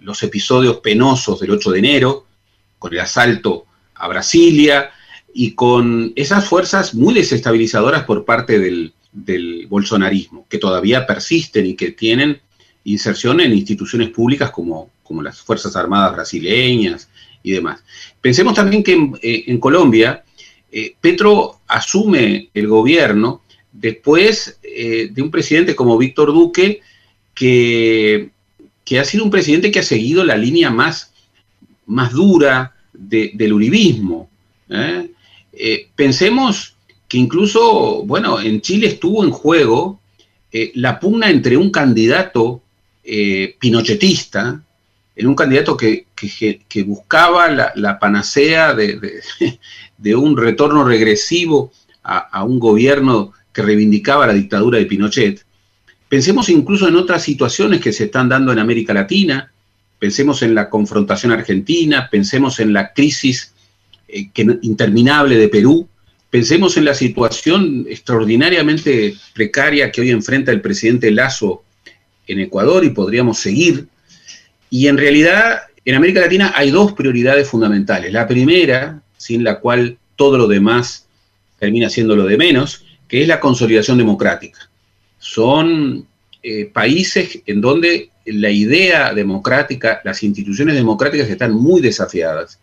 [0.01, 2.27] los episodios penosos del 8 de enero,
[2.79, 4.91] con el asalto a Brasilia
[5.35, 8.93] y con esas fuerzas muy desestabilizadoras por parte del,
[9.69, 12.41] bolsonarismo, que todavía persisten y que tienen
[12.85, 17.09] inserción en instituciones públicas como, como las Fuerzas Armadas brasileñas
[17.43, 17.83] y demás.
[18.21, 20.25] Pensemos también que en, eh, Colombia,
[20.71, 26.81] eh, Petro asume el gobierno después eh, de un presidente como Víctor Duque,
[27.35, 28.31] que
[28.89, 31.13] que ha sido un presidente que ha seguido la línea más,
[31.85, 34.31] más dura del uribismo.
[34.71, 35.11] ¿eh?
[35.61, 36.77] Eh, pensemos
[37.09, 40.01] que incluso, bueno, en Chile estuvo en juego
[40.53, 42.63] eh, la pugna entre un candidato
[43.59, 44.63] pinochetista,
[45.17, 46.05] en un candidato que,
[46.85, 48.75] buscaba la, panacea
[49.99, 55.43] de, un retorno regresivo a, a un gobierno que reivindicaba la dictadura de Pinochet,
[56.09, 59.53] Pensemos incluso en otras situaciones que se están dando en América Latina,
[59.99, 63.53] pensemos en la confrontación argentina, pensemos en la crisis
[64.09, 64.31] eh,
[64.63, 65.89] interminable de Perú,
[66.31, 71.63] pensemos en la situación extraordinariamente precaria que hoy enfrenta el presidente Lazo
[72.27, 73.87] en Ecuador y podríamos seguir.
[74.71, 78.13] Y en realidad en América Latina hay dos prioridades fundamentales.
[78.13, 81.07] La primera, sin la cual todo lo demás
[81.59, 84.69] termina siendo lo de menos, que es la consolidación democrática
[85.19, 86.07] son
[86.43, 92.61] eh, países en donde la idea democrática, las instituciones democráticas están muy desafiadas.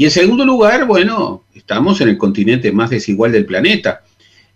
[0.00, 4.00] Y en segundo lugar, bueno, estamos en el continente más desigual del planeta.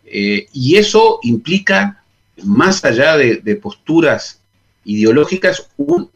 [0.06, 2.02] Eh, y eso implica,
[2.44, 4.40] más allá de, posturas
[4.86, 6.08] ideológicas, un,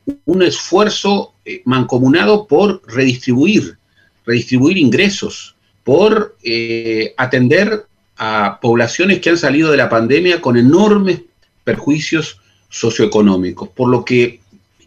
[0.42, 3.76] esfuerzo eh, mancomunado por redistribuir,
[4.24, 6.38] redistribuir ingresos, por
[7.18, 7.84] atender
[8.16, 11.20] a poblaciones que han salido de la pandemia con enormes
[11.64, 13.68] perjuicios socioeconómicos.
[13.68, 14.40] Por lo que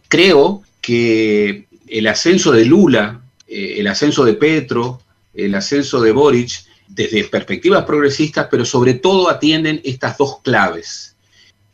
[0.08, 3.21] creo que el ascenso de Lula,
[3.52, 5.00] eh, el ascenso de Petro,
[5.34, 11.16] el ascenso de Boric, desde perspectivas progresistas, pero sobre todo atienden estas dos claves,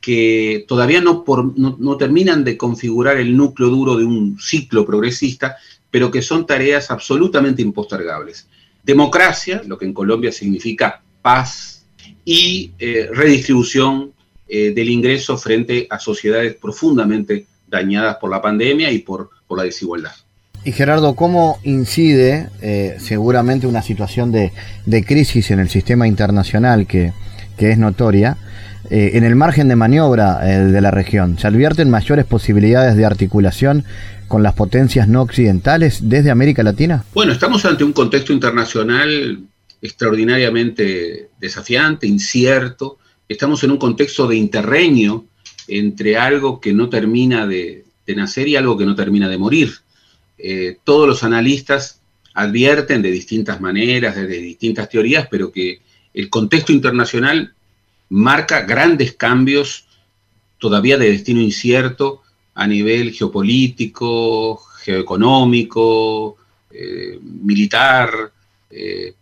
[0.01, 1.25] que todavía no,
[1.57, 5.57] no terminan de configurar el núcleo duro de un ciclo progresista,
[5.91, 8.49] pero que son tareas absolutamente impostergables.
[8.83, 11.79] democracia, lo que en Colombia significa paz,
[12.25, 14.13] y eh, redistribución
[14.47, 20.13] eh, del ingreso frente a sociedades profundamente dañadas por la pandemia y por, la desigualdad.
[20.69, 24.53] Y Gerardo, ¿cómo incide eh, seguramente una situación de,
[25.07, 27.15] crisis en el sistema internacional que,
[27.57, 28.37] que es notoria
[28.91, 31.39] en el margen de maniobra de la región?
[31.39, 33.87] ¿Se advierten mayores posibilidades de articulación
[34.29, 37.03] con las potencias no occidentales desde América Latina?
[37.15, 39.41] Bueno, estamos ante un contexto internacional
[39.81, 42.99] extraordinariamente desafiante, incierto.
[43.27, 45.25] Estamos en un contexto de interreño
[45.67, 49.73] entre algo que no termina de, nacer y algo que no termina de morir.
[50.39, 52.01] Eh, todos los analistas
[52.35, 55.81] advierten de distintas maneras, de distintas teorías, pero que
[56.15, 57.55] el contexto internacional
[58.09, 59.87] marca grandes cambios
[60.59, 62.23] todavía de destino incierto
[62.55, 66.37] a nivel geopolítico, geoeconómico,
[66.71, 68.33] eh, militar.
[68.71, 69.15] Eh,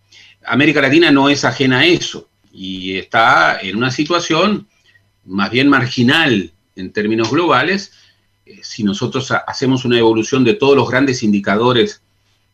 [0.44, 4.66] América Latina no es ajena a eso y está en una situación
[5.24, 7.92] más bien marginal en términos globales.
[8.46, 12.02] Eh, si nosotros hacemos una evolución de todos los grandes indicadores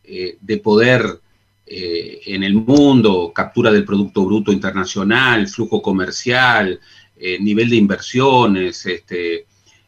[0.05, 1.21] de poder
[1.65, 6.77] en el mundo, captura del Producto Bruto Internacional, flujo comercial,
[7.39, 9.45] nivel de inversiones, este,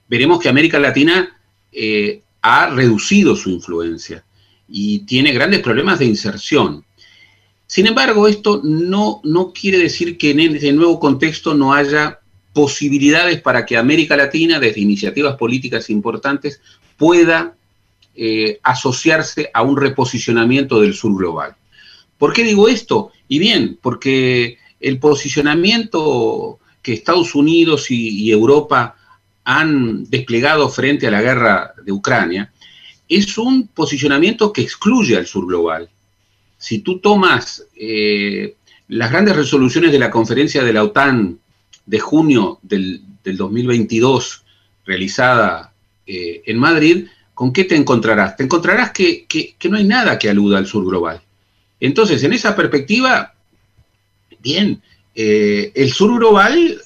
[0.08, 1.36] veremos que América Latina
[1.72, 4.24] eh, ha reducido su influencia
[4.68, 6.86] y tiene grandes problemas de inserción.
[7.68, 12.20] Sin embargo, esto no, no quiere decir que en este nuevo contexto no haya
[12.56, 16.62] posibilidades para que América Latina, desde iniciativas políticas importantes,
[16.96, 17.54] pueda
[18.16, 21.54] eh, asociarse a un reposicionamiento del sur global.
[22.18, 23.12] ¿Por qué digo esto?
[23.28, 28.96] Y bien, porque el posicionamiento que Estados Unidos y Europa
[29.44, 32.54] han desplegado frente a la guerra de Ucrania
[33.10, 35.90] es un posicionamiento que excluye al sur global.
[36.58, 38.56] Si tú tomas eh,
[38.88, 41.38] las grandes resoluciones de la conferencia de la OTAN
[41.86, 44.44] de junio del, 2022
[44.86, 45.74] realizada
[46.06, 48.38] eh, en Madrid, ¿con qué te encontrarás?
[48.38, 49.26] Te encontrarás que,
[49.70, 51.22] no hay nada que aluda al sur global.
[51.80, 53.34] Entonces, en esa perspectiva,
[54.44, 54.80] bien,
[55.16, 56.80] eh, el sur global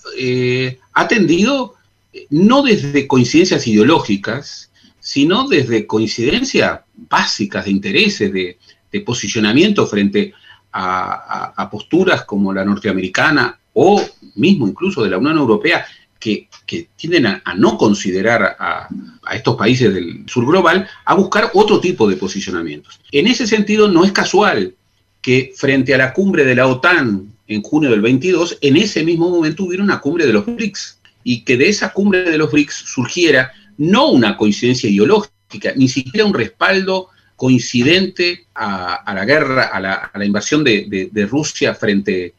[0.93, 1.75] ha tendido
[2.29, 8.57] no desde coincidencias ideológicas, sino desde coincidencias básicas de intereses, de,
[9.05, 10.33] posicionamiento frente
[10.73, 15.85] a, posturas como la norteamericana o mismo incluso de la Unión Europea,
[16.19, 16.49] que,
[16.97, 18.89] tienden a, no considerar a,
[19.33, 22.99] estos países del sur global, a buscar otro tipo de posicionamientos.
[23.13, 24.75] En ese sentido, no es casual
[25.21, 29.29] que frente a la cumbre de la OTAN en junio del 22, en ese mismo
[29.29, 32.75] momento hubiera una cumbre de los BRICS, y que de esa cumbre de los BRICS
[32.75, 40.25] surgiera no una coincidencia ideológica, ni siquiera un respaldo coincidente a, la guerra, a la,
[40.25, 42.33] invasión de, Rusia frente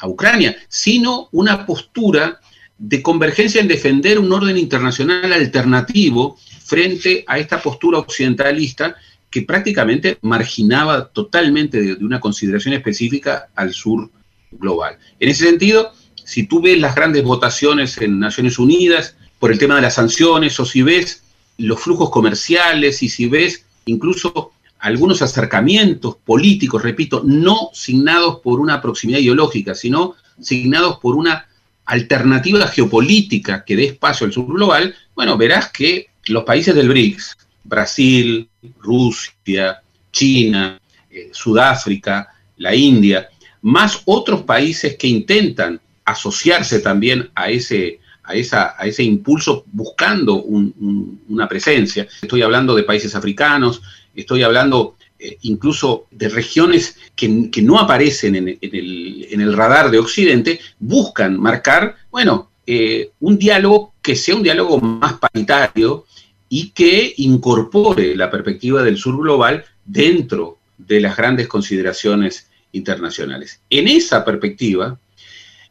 [0.00, 2.40] a Ucrania, sino una postura
[2.78, 8.96] de convergencia en defender un orden internacional alternativo frente a esta postura occidentalista
[9.30, 14.10] que prácticamente marginaba totalmente de, una consideración específica al sur
[14.50, 14.96] global.
[15.20, 15.92] En ese sentido,
[16.24, 20.58] si tú ves las grandes votaciones en Naciones Unidas por el tema de las sanciones,
[20.58, 21.22] o si ves
[21.58, 28.80] los flujos comerciales, y si ves incluso algunos acercamientos políticos, repito, no signados por una
[28.80, 31.46] proximidad ideológica, sino signados por una
[31.84, 37.36] alternativa geopolítica que dé espacio al sur global, bueno, verás que los países del BRICS,
[37.64, 43.28] Brasil, Rusia, China, eh, Sudáfrica, la India,
[43.62, 50.36] más otros países que intentan asociarse también a ese, a esa, a ese impulso buscando
[50.36, 52.06] una presencia.
[52.22, 53.82] Estoy hablando de países africanos,
[54.20, 57.28] estoy hablando eh, incluso de regiones que,
[57.62, 64.36] no aparecen en, el, radar de Occidente, buscan marcar, bueno, eh, un diálogo que sea
[64.36, 66.06] un diálogo más paritario
[66.48, 73.60] y que incorpore la perspectiva del sur global dentro de las grandes consideraciones internacionales.
[73.68, 74.98] En esa perspectiva,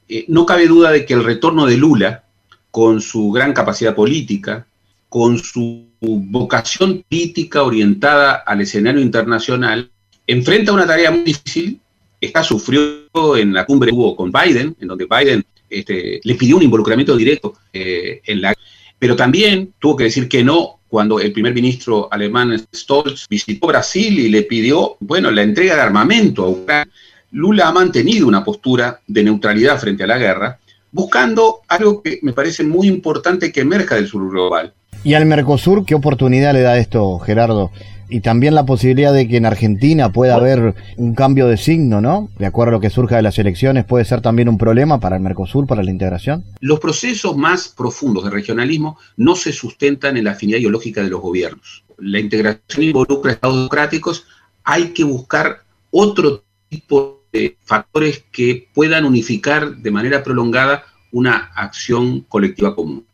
[0.07, 2.23] eh, no cabe duda de que el retorno de Lula,
[2.69, 4.67] con su gran capacidad política,
[5.09, 9.89] con su vocación política orientada al escenario internacional,
[10.25, 11.79] enfrenta una tarea muy difícil.
[12.21, 16.57] Esta sufrió en la cumbre que hubo con Biden, en donde Biden este, le pidió
[16.57, 18.53] un involucramiento directo eh, en la...
[18.97, 24.19] Pero también tuvo que decir que no cuando el primer ministro alemán Stolz visitó Brasil
[24.19, 26.91] y le pidió, bueno, la entrega de armamento a Ucrania.
[27.31, 30.59] Lula ha mantenido una postura de neutralidad frente a la guerra,
[30.91, 34.73] buscando algo que me parece muy importante que emerja del sur global.
[35.03, 37.71] ¿Y al Mercosur qué oportunidad le da esto, Gerardo?
[38.09, 42.29] y también la posibilidad de que en Argentina pueda haber un cambio de signo, ¿no?
[42.39, 45.15] De acuerdo a lo que surja de las elecciones, puede ser también un problema para
[45.15, 46.43] el Mercosur, para la integración.
[46.59, 51.21] Los procesos más profundos de regionalismo no se sustentan en la afinidad ideológica de los
[51.21, 51.83] gobiernos.
[51.99, 54.25] La integración involucra estados democráticos,
[54.63, 55.59] hay que buscar
[55.91, 63.05] otro tipo de factores que puedan unificar de manera prolongada una acción colectiva común.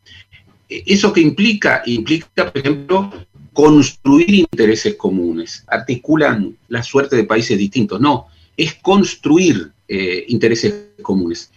[0.67, 1.83] ¿Eso que implica?
[1.85, 3.11] Implica, por ejemplo,
[3.53, 8.01] construir intereses comunes, articulan la suerte de países distintos.
[8.01, 11.51] No, es construir eh, intereses comunes.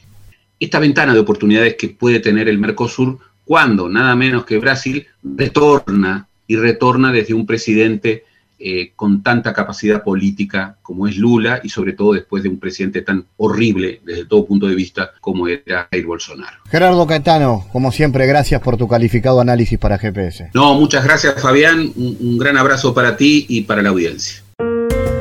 [0.60, 6.28] Esta ventana de oportunidades que puede tener el Mercosur cuando nada menos que Brasil retorna
[6.46, 8.24] y retorna desde un presidente
[8.58, 13.02] eh, con tanta capacidad política como es Lula y sobre todo después de un presidente
[13.02, 16.58] tan horrible desde todo punto de vista como era Jair Bolsonaro.
[16.70, 20.50] Gerardo Caetano, como siempre, gracias por tu calificado análisis para GPS.
[20.54, 24.42] No, muchas gracias Fabián, un gran abrazo para ti y para la audiencia.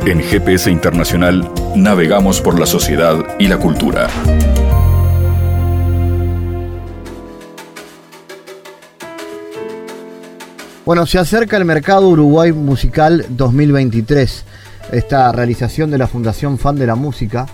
[0.06, 4.08] En GPS Internacional navegamos por la sociedad y la cultura.
[10.88, 14.46] Bueno, se acerca el mercado Uruguay Musical 2023,
[14.94, 17.46] esta realización de la Fundación Fan de la Música.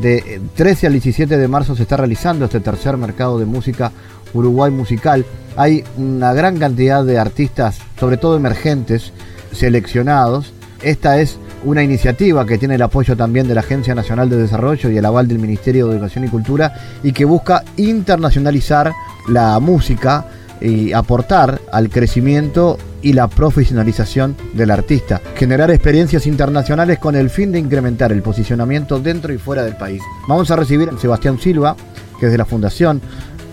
[0.00, 3.92] De 13 al 17 de marzo se está realizando este tercer mercado de música
[4.32, 5.26] Uruguay Musical.
[5.54, 9.12] Hay una gran cantidad de artistas, sobre todo emergentes,
[9.52, 10.54] seleccionados.
[10.80, 14.88] Esta es una iniciativa que tiene el apoyo también de la Agencia Nacional de Desarrollo
[14.88, 18.94] y el aval del Ministerio de Educación y Cultura y que busca internacionalizar
[19.28, 20.24] la música
[20.62, 27.50] y aportar al crecimiento y la profesionalización del artista, generar experiencias internacionales con el fin
[27.50, 30.00] de incrementar el posicionamiento dentro y fuera del país.
[30.28, 31.76] Vamos a recibir a Sebastián Silva,
[32.20, 33.00] que es de la Fundación,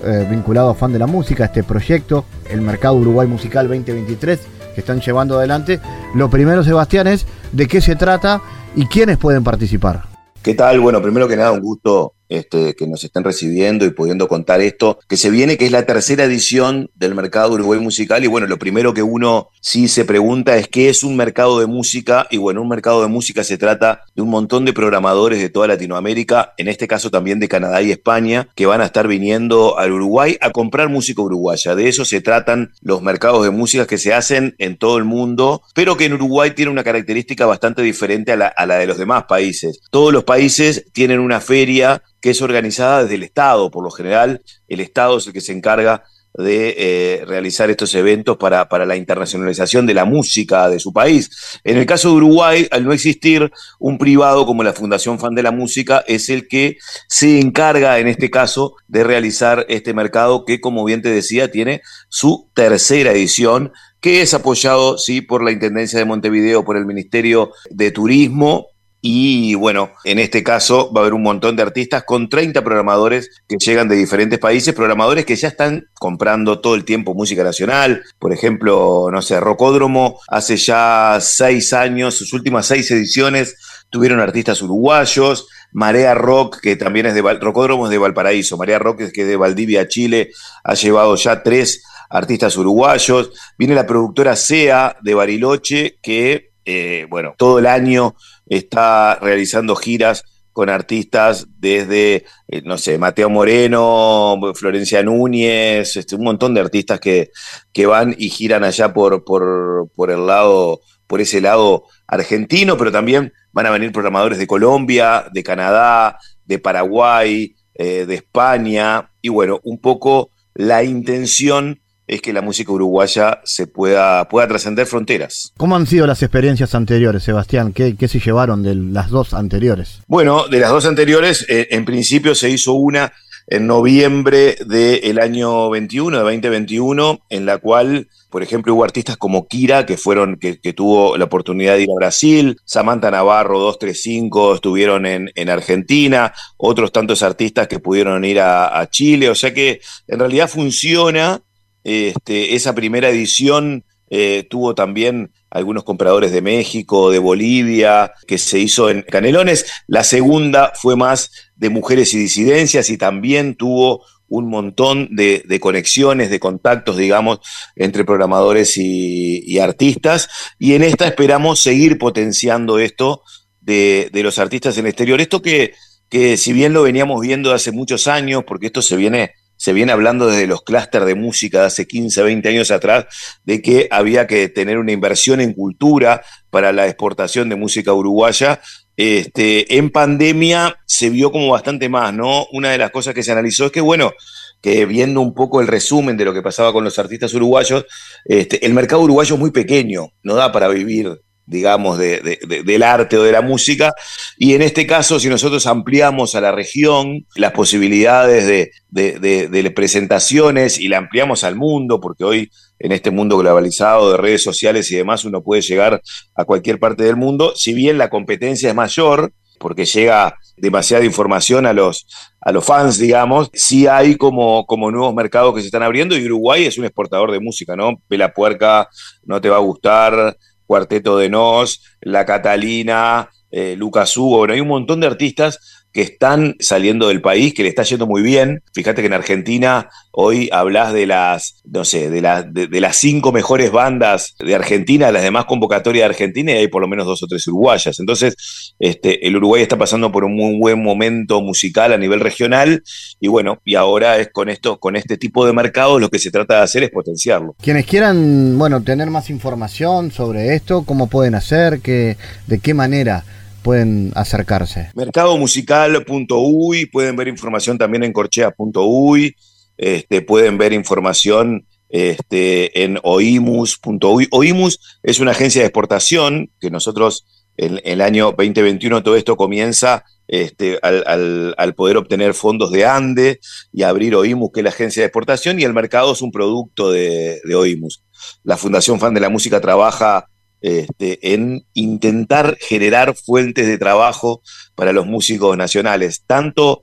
[0.06, 4.40] eh, vinculado a Fan de la Música, este proyecto, el Mercado Uruguay Musical 2023,
[4.76, 5.80] que están llevando adelante.
[6.14, 8.42] Lo primero, Sebastián, es de qué se trata
[8.76, 10.04] y quiénes pueden participar.
[10.44, 10.80] ¿Qué tal?
[10.80, 15.00] Bueno, primero que nada, un gusto este, que nos estén recibiendo y pudiendo contar esto,
[15.08, 18.24] que se viene, que es la tercera edición del mercado Uruguay Musical.
[18.24, 21.66] Y bueno, lo primero que uno sí se pregunta es qué es un mercado de
[21.66, 22.28] música.
[22.30, 25.68] Y bueno, un mercado de música se trata de un montón de programadores de toda
[25.68, 29.92] Latinoamérica, en este caso también de Canadá y España, que van a estar viniendo al
[29.92, 31.76] Uruguay a comprar música uruguaya.
[31.76, 35.64] De eso se tratan los mercados de música que se hacen en todo el mundo,
[35.74, 38.98] pero que en Uruguay tiene una característica bastante diferente a la, a la de los
[38.98, 39.80] demás países.
[39.90, 43.72] Todos los países tienen una feria que es organizada desde el Estado.
[43.72, 46.04] Por lo general, el Estado es el que se encarga
[46.34, 51.60] de eh, realizar estos eventos para, la internacionalización de la música de su país.
[51.64, 55.44] En el caso de Uruguay, al no existir un privado como la Fundación Fan de
[55.44, 60.62] la Música, es el que se encarga, en este caso, de realizar este mercado que,
[60.62, 66.00] como bien te decía, tiene su tercera edición que es apoyado, sí, por la Intendencia
[66.00, 68.68] de Montevideo, por el Ministerio de Turismo,
[69.02, 73.30] y bueno, en este caso va a haber un montón de artistas con 30 programadores
[73.48, 78.04] que llegan de diferentes países, programadores que ya están comprando todo el tiempo música nacional.
[78.20, 83.56] Por ejemplo, no sé, Rocódromo hace ya seis años, sus últimas seis ediciones
[83.90, 85.48] tuvieron artistas uruguayos.
[85.72, 89.36] Marea Rock, que también es de Rocódromo es de Valparaíso, Marea Rock, que es de
[89.38, 90.32] Valdivia, Chile,
[90.64, 93.32] ha llevado ya tres artistas uruguayos.
[93.58, 98.16] Viene la productora SEA de Bariloche, que, eh, bueno, todo el año
[98.46, 106.26] está realizando giras con artistas desde, eh, no sé, Mateo Moreno, Florencia Núñez, este, un
[106.26, 107.32] montón de artistas que,
[107.74, 113.34] que van y giran allá por, por, el lado, por ese lado argentino, pero también
[113.52, 119.60] van a venir programadores de Colombia, de Canadá, de Paraguay, eh, de España, y bueno,
[119.64, 125.54] un poco la intención es que la música uruguaya se pueda, pueda trascender fronteras.
[125.58, 127.72] ¿Cómo han sido las experiencias anteriores, Sebastián?
[127.72, 130.02] ¿Qué, se llevaron de las dos anteriores?
[130.08, 133.14] Bueno, de las dos anteriores, eh, en principio se hizo una
[133.46, 139.48] en noviembre del año 21, de 2021, en la cual, por ejemplo, hubo artistas como
[139.48, 145.08] Kira, que fueron, que, tuvo la oportunidad de ir a Brasil, Samantha Navarro 235 estuvieron
[145.08, 150.20] en, en Argentina, otros tantos artistas que pudieron ir a Chile, o sea que en
[150.20, 151.42] realidad funciona
[151.84, 158.60] este, esa primera edición eh, tuvo también algunos compradores de México, de Bolivia, que se
[158.60, 159.66] hizo en Canelones.
[159.88, 166.30] La segunda fue más de mujeres y disidencias y también tuvo un montón de, conexiones,
[166.30, 167.40] de contactos, digamos,
[167.76, 170.30] entre programadores y, artistas.
[170.60, 173.24] Y en esta esperamos seguir potenciando esto
[173.60, 175.20] de, los artistas en el exterior.
[175.20, 175.74] Esto que,
[176.10, 179.92] que si bien lo veníamos viendo hace muchos años, porque esto se viene se viene
[179.92, 183.08] hablando desde los clústeres de música de hace 15, 20 años atrás,
[183.44, 188.62] de que había que tener una inversión en cultura para la exportación de música uruguaya.
[188.96, 192.48] Este, en pandemia se vio como bastante más, ¿no?
[192.54, 194.14] Una de las cosas que se analizó es que, bueno,
[194.62, 197.86] que viendo un poco el resumen de lo que pasaba con los artistas uruguayos,
[198.24, 201.20] este, el mercado uruguayo es muy pequeño, no da para vivir
[201.50, 203.94] digamos, del arte o de la música.
[204.38, 210.88] Y en este caso, si nosotros ampliamos a la región las posibilidades de, presentaciones y
[210.88, 215.26] la ampliamos al mundo, porque hoy en este mundo globalizado de redes sociales y demás
[215.26, 216.02] uno puede llegar
[216.36, 221.66] a cualquier parte del mundo, si bien la competencia es mayor, porque llega demasiada información
[221.66, 222.06] a los,
[222.40, 226.26] a los fans, digamos, sí hay como, como nuevos mercados que se están abriendo y
[226.26, 228.02] Uruguay es un exportador de música, ¿no?
[228.08, 228.88] Ve puerca,
[229.26, 230.38] no te va a gustar,
[230.70, 236.02] Cuarteto de Nos, La Catalina, eh, Lucas Hugo, bueno, hay un montón de artistas que
[236.02, 238.62] están saliendo del país, que le está yendo muy bien.
[238.74, 242.22] Fíjate que en Argentina hoy hablas de las, no sé, de,
[242.52, 246.82] de, las cinco mejores bandas de Argentina, las demás convocatorias de Argentina, y hay por
[246.82, 248.00] lo menos dos o tres uruguayas.
[248.00, 252.84] Entonces, este, el Uruguay está pasando por un muy buen momento musical a nivel regional,
[253.20, 256.32] y bueno, y ahora es con esto, con este tipo de mercados, lo que se
[256.32, 257.56] trata de hacer es potenciarlo.
[257.62, 262.18] Quienes quieran, bueno, tener más información sobre esto, cómo pueden hacer, que,
[262.48, 263.24] de qué manera
[263.62, 264.92] pueden acercarse?
[264.96, 269.36] Mercadomusical.uy, pueden ver información también en corchea.uy,
[269.78, 274.28] este, pueden ver información este, en oimus.uy.
[274.32, 277.26] Oimus es una agencia de exportación que nosotros
[277.58, 283.40] en, el año 2021 todo esto comienza este, al, poder obtener fondos de ANDE
[283.74, 286.92] y abrir OIMUS, que es la agencia de exportación, y el mercado es un producto
[286.92, 288.04] de, de OIMUS.
[288.44, 290.28] La Fundación Fan de la Música trabaja
[290.62, 294.42] este, en intentar generar fuentes de trabajo
[294.76, 296.82] para los músicos nacionales, tanto,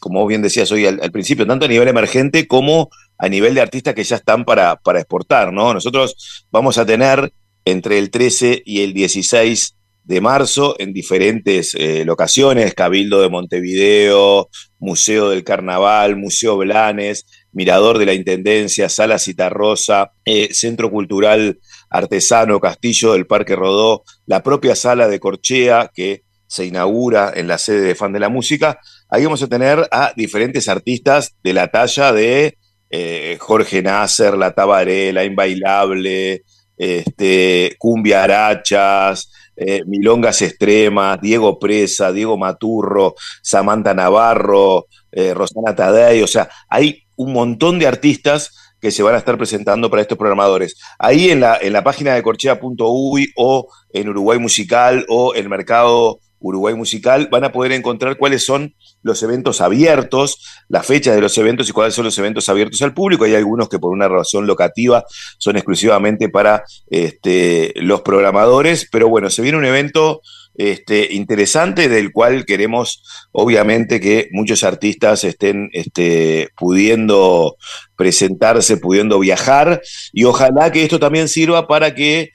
[0.00, 3.94] como bien decías hoy al, principio, tanto a nivel emergente como a nivel de artistas
[3.94, 5.52] que ya están para, para exportar.
[5.52, 5.72] ¿no?
[5.74, 7.32] Nosotros vamos a tener
[7.64, 14.48] entre el 13 y el 16 de marzo en diferentes eh, locaciones, Cabildo de Montevideo,
[14.78, 21.58] Museo del Carnaval, Museo Blanes, Mirador de la Intendencia, Sala Citarrosa, eh, Centro Cultural
[21.90, 27.58] Artesano, Castillo del Parque Rodó, la propia sala de Corchea que se inaugura en la
[27.58, 28.78] sede de Fan de la Música.
[29.08, 32.58] Ahí vamos a tener a diferentes artistas de la talla de
[32.90, 36.42] eh, Jorge Nasser, La Tabaré, La Inbailable,
[36.76, 46.22] este, Cumbia Arachas, eh, Milongas Extremas, Diego Presa, Diego Maturro, Samantha Navarro, eh, Rosana Tadei,
[46.22, 50.18] o sea, hay un montón de artistas que se van a estar presentando para estos
[50.18, 50.76] programadores.
[50.98, 56.20] Ahí en la, en la página de corchea.uy o en Uruguay Musical o el mercado
[56.38, 61.36] Uruguay Musical van a poder encontrar cuáles son los eventos abiertos, las fechas de los
[61.38, 63.24] eventos y cuáles son los eventos abiertos al público.
[63.24, 65.04] Hay algunos que por una razón locativa
[65.38, 70.20] son exclusivamente para este, los programadores, pero bueno, se viene un evento
[70.58, 73.02] este, interesante del cual queremos
[73.32, 77.56] obviamente que muchos artistas estén este, pudiendo
[77.96, 79.82] presentarse, pudiendo viajar
[80.12, 82.32] y ojalá que esto también sirva para que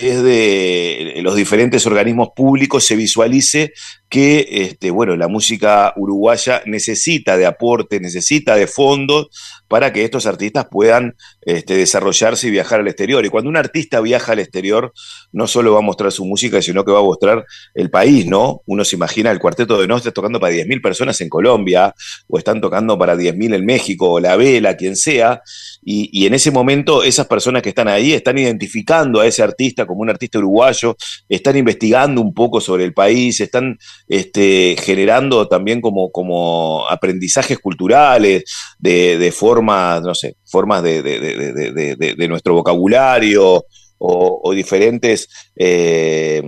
[0.00, 3.72] desde los diferentes organismos públicos se visualice
[4.08, 9.28] que este, bueno, la música uruguaya necesita de aporte, necesita de fondos
[9.68, 13.24] para que estos artistas puedan este, desarrollarse y viajar al exterior.
[13.24, 14.92] Y cuando un artista viaja al exterior,
[15.30, 17.44] no solo va a mostrar su música, sino que va a mostrar
[17.74, 18.62] el país, ¿no?
[18.66, 21.94] Uno se imagina el cuarteto de Nostra tocando para 10.000 personas en Colombia,
[22.26, 25.40] o están tocando para 10.000 en México, o la vela, quien sea,
[25.82, 30.02] y, en ese momento esas personas que están ahí están identificando a ese artista como
[30.02, 30.96] un artista uruguayo,
[31.28, 33.78] están investigando un poco sobre el país, están
[34.08, 38.44] este, generando también como, como aprendizajes culturales
[38.78, 43.64] de, formas, no sé, formas de, nuestro vocabulario
[43.98, 46.42] o, diferentes, eh,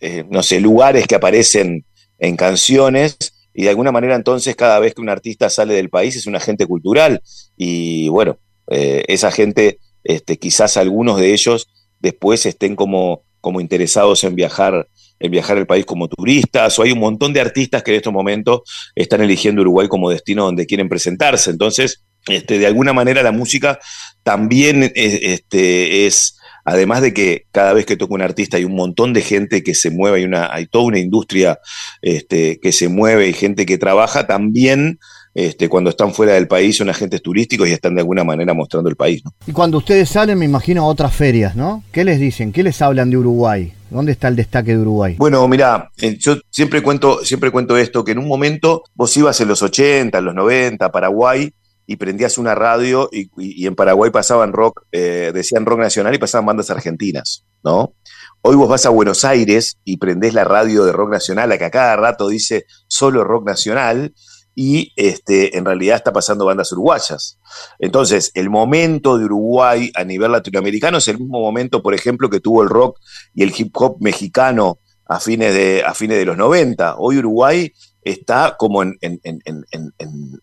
[0.00, 1.84] eh, no sé, lugares que aparecen
[2.18, 3.16] en canciones
[3.54, 6.36] y de alguna manera entonces cada vez que un artista sale del país es un
[6.36, 7.22] agente cultural.
[7.56, 8.38] Y bueno,
[8.70, 11.66] eh, esa gente, este, quizás algunos de ellos
[12.00, 14.86] después estén como, como interesados en viajar
[15.18, 18.12] en viajar al país como turistas, o hay un montón de artistas que en estos
[18.12, 18.60] momentos
[18.94, 21.50] están eligiendo Uruguay como destino donde quieren presentarse.
[21.50, 23.78] Entonces, este, de alguna manera la música
[24.22, 28.74] también es, este, es, además de que cada vez que toca un artista hay un
[28.74, 31.60] montón de gente que se mueve, hay, una, hay toda una industria
[32.02, 34.98] este, que se mueve y gente que trabaja, también
[35.36, 38.88] este, cuando están fuera del país son agentes turísticos y están de alguna manera mostrando
[38.88, 39.22] el país.
[39.46, 41.84] Y cuando ustedes salen, me imagino, a otras ferias, ¿no?
[41.92, 42.52] ¿Qué les dicen?
[42.52, 43.74] ¿Qué les hablan de Uruguay?
[43.90, 45.16] ¿Dónde está el destaque de Uruguay?
[45.18, 49.38] Bueno, mira, eh, yo siempre cuento, siempre cuento esto, que en un momento vos ibas
[49.42, 51.52] en los 80, en los 90, Paraguay,
[51.86, 56.46] y prendías una radio y, en Paraguay pasaban rock, eh, decían rock nacional y pasaban
[56.46, 57.92] bandas argentinas, ¿no?
[58.40, 61.66] Hoy vos vas a Buenos Aires y prendés la radio de rock nacional, la que
[61.66, 64.14] a cada rato dice solo rock nacional,
[64.58, 67.38] y este, en realidad está pasando bandas uruguayas.
[67.78, 72.40] Entonces, el momento de Uruguay a nivel latinoamericano es el mismo momento, por ejemplo, que
[72.40, 72.98] tuvo el rock
[73.34, 76.96] y el hip hop mexicano a fines de, a fines de los 90.
[76.96, 77.70] Hoy Uruguay
[78.02, 78.98] está como en,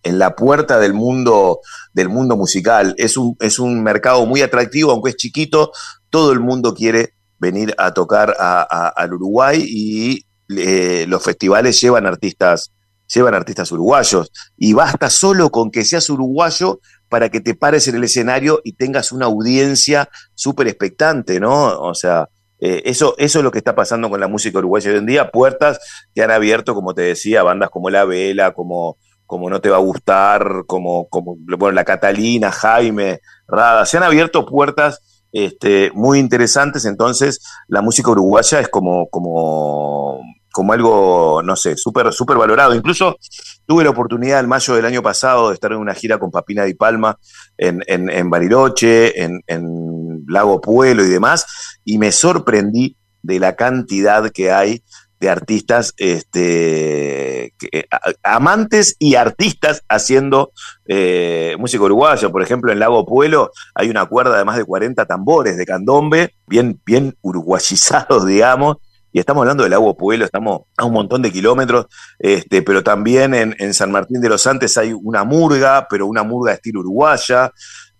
[0.03, 1.61] la puerta del mundo,
[1.91, 2.93] del mundo musical.
[2.99, 5.71] Es un, es un mercado muy atractivo, aunque es chiquito,
[6.11, 12.71] todo el mundo quiere venir a tocar al Uruguay y eh, los festivales llevan artistas,
[13.07, 14.31] llevan artistas uruguayos.
[14.57, 16.79] Y basta solo con que seas uruguayo
[17.09, 21.79] para que te pares en el escenario y tengas una audiencia súper expectante, ¿no?
[21.79, 22.29] O sea,
[22.59, 25.31] eh, eso, eso es lo que está pasando con la música uruguaya hoy en día.
[25.31, 25.79] Puertas
[26.15, 29.77] que han abierto, como te decía, bandas como La Vela, como, como No Te Va
[29.77, 33.85] a Gustar, como, como bueno, La Catalina, Jaime, Rada.
[33.85, 35.01] Se han abierto puertas
[35.33, 40.21] este, muy interesantes, entonces la música uruguaya es como, como,
[40.53, 42.75] como algo, no sé, súper super valorado.
[42.75, 43.17] Incluso
[43.65, 46.63] tuve la oportunidad en mayo del año pasado de estar en una gira con Papina
[46.63, 47.17] Di Palma
[47.57, 54.29] en, en, Bariloche, en, en Lago Pueblo y demás, y me sorprendí de la cantidad
[54.29, 54.83] que hay
[55.23, 57.53] de artistas, este,
[58.21, 60.51] amantes y artistas haciendo
[60.85, 62.29] eh, música uruguaya.
[62.29, 66.35] Por ejemplo, en Lago Pueblo hay una cuerda de más de 40 tambores de candombe,
[66.45, 68.77] bien, bien uruguayizados, digamos.
[69.13, 71.85] Y estamos hablando del Lago Pueblo, estamos a un montón de kilómetros,
[72.17, 76.23] este, pero también en, en San Martín de los Andes hay una murga, pero una
[76.23, 77.51] murga de estilo uruguaya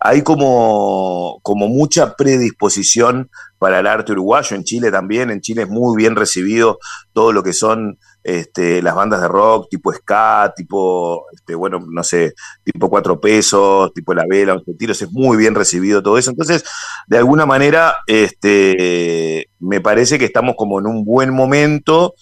[0.06, 5.70] hay como, como mucha predisposición para el arte uruguayo, en Chile también, en Chile es
[5.70, 6.78] muy bien recibido
[7.14, 12.04] todo lo que son este, las bandas de rock, tipo ska, tipo, este, bueno, no
[12.04, 12.34] sé,
[12.66, 16.32] tipo cuatro pesos, tipo la vela, los tiros, es muy bien recibido todo eso.
[16.32, 16.66] Entonces,
[17.08, 22.14] de alguna manera, este, me parece que estamos como en un buen momento.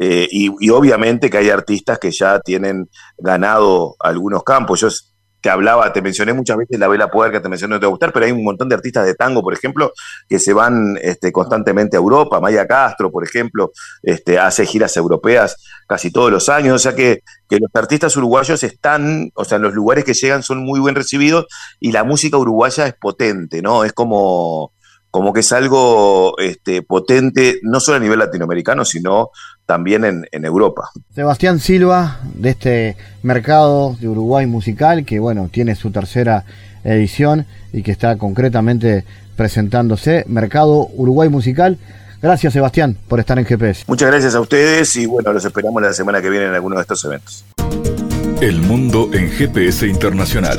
[0.00, 4.80] Eh, y, y, obviamente que hay artistas que ya tienen ganado algunos campos.
[4.80, 4.88] Yo
[5.40, 7.90] que hablaba, te mencioné muchas veces la Vela Puerca, te mencioné no te va a
[7.90, 9.92] gustar, pero hay un montón de artistas de tango, por ejemplo,
[10.28, 12.40] que se van este, constantemente a Europa.
[12.40, 13.72] Maya Castro, por ejemplo,
[14.02, 16.74] este, hace giras europeas casi todos los años.
[16.74, 20.42] O sea que, que, los artistas uruguayos están, o sea, en los lugares que llegan
[20.42, 21.46] son muy bien recibidos
[21.78, 23.84] y la música uruguaya es potente, ¿no?
[23.84, 24.72] Es como,
[25.18, 29.30] como que es algo este, potente, no solo a nivel latinoamericano, sino
[29.66, 30.90] también en, Europa.
[31.12, 36.44] Sebastián Silva, de este mercado de Uruguay musical, que bueno, tiene su tercera
[36.84, 39.04] edición y que está concretamente
[39.34, 41.78] presentándose, Mercado Uruguay Musical.
[42.22, 43.86] Gracias Sebastián por estar en GPS.
[43.88, 46.82] Muchas gracias a ustedes y bueno, los esperamos la semana que viene en alguno de
[46.82, 47.44] estos eventos.
[48.40, 50.58] El mundo en GPS Internacional.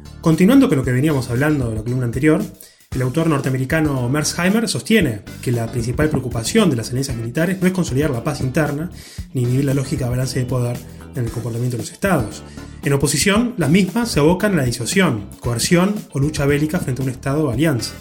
[0.21, 2.43] Continuando con lo que veníamos hablando de la columna anterior,
[2.91, 7.73] el autor norteamericano Merzheimer sostiene que la principal preocupación de las alianzas militares no es
[7.73, 8.91] consolidar la paz interna
[9.33, 10.77] ni inhibir la lógica de balance de poder
[11.15, 12.43] en el comportamiento de los estados.
[12.83, 17.05] En oposición, las mismas se abocan a la disuasión, coerción o lucha bélica frente a
[17.05, 17.93] un estado o alianza.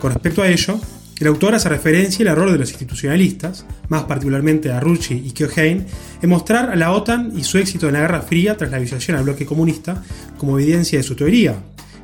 [0.00, 0.78] Con respecto a ello,
[1.22, 5.86] el autor hace referencia al error de los institucionalistas, más particularmente a Rucci y Keohane,
[6.20, 9.16] en mostrar a la OTAN y su éxito en la Guerra Fría tras la disuasión
[9.16, 10.02] al bloque comunista
[10.36, 11.54] como evidencia de su teoría,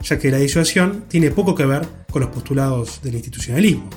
[0.05, 3.91] ya que la disuasión tiene poco que ver con los postulados del institucionalismo.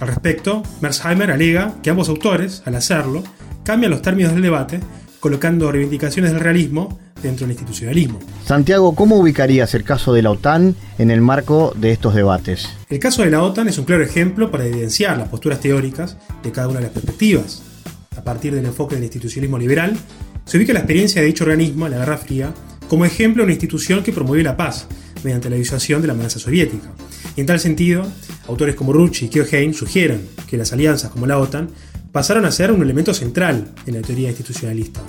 [0.00, 3.22] Al respecto, Merzheimer alega que ambos autores, al hacerlo,
[3.62, 4.80] cambian los términos del debate,
[5.24, 8.18] colocando reivindicaciones del realismo dentro del institucionalismo.
[8.44, 12.68] Santiago, ¿cómo ubicarías el caso de la OTAN en el marco de estos debates?
[12.90, 16.52] El caso de la OTAN es un claro ejemplo para evidenciar las posturas teóricas de
[16.52, 17.62] cada una de las perspectivas.
[18.18, 19.96] A partir del enfoque del institucionalismo liberal,
[20.44, 22.52] se ubica la experiencia de dicho organismo en la Guerra Fría
[22.86, 24.86] como ejemplo de una institución que promovió la paz
[25.22, 26.92] mediante la disuasión de la amenaza soviética.
[27.34, 28.06] Y en tal sentido,
[28.46, 31.70] autores como Rucci y Keohane sugieren que las alianzas como la OTAN
[32.14, 35.02] pasaron a ser un elemento central en la teoría institucionalista.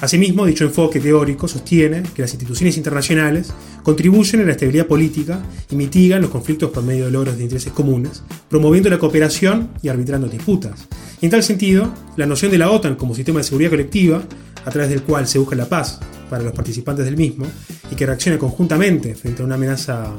[0.00, 3.52] Asimismo, dicho enfoque teórico sostiene que las instituciones internacionales
[3.84, 5.40] contribuyen a la estabilidad política
[5.70, 9.90] y mitigan los conflictos por medio de logros de intereses comunes, promoviendo la cooperación y
[9.90, 10.88] arbitrando disputas.
[11.20, 14.20] Y en tal sentido, la noción de la OTAN como sistema de seguridad colectiva,
[14.64, 17.46] a través del cual se busca la paz para los participantes del mismo
[17.92, 20.16] y que reaccione conjuntamente frente a una amenaza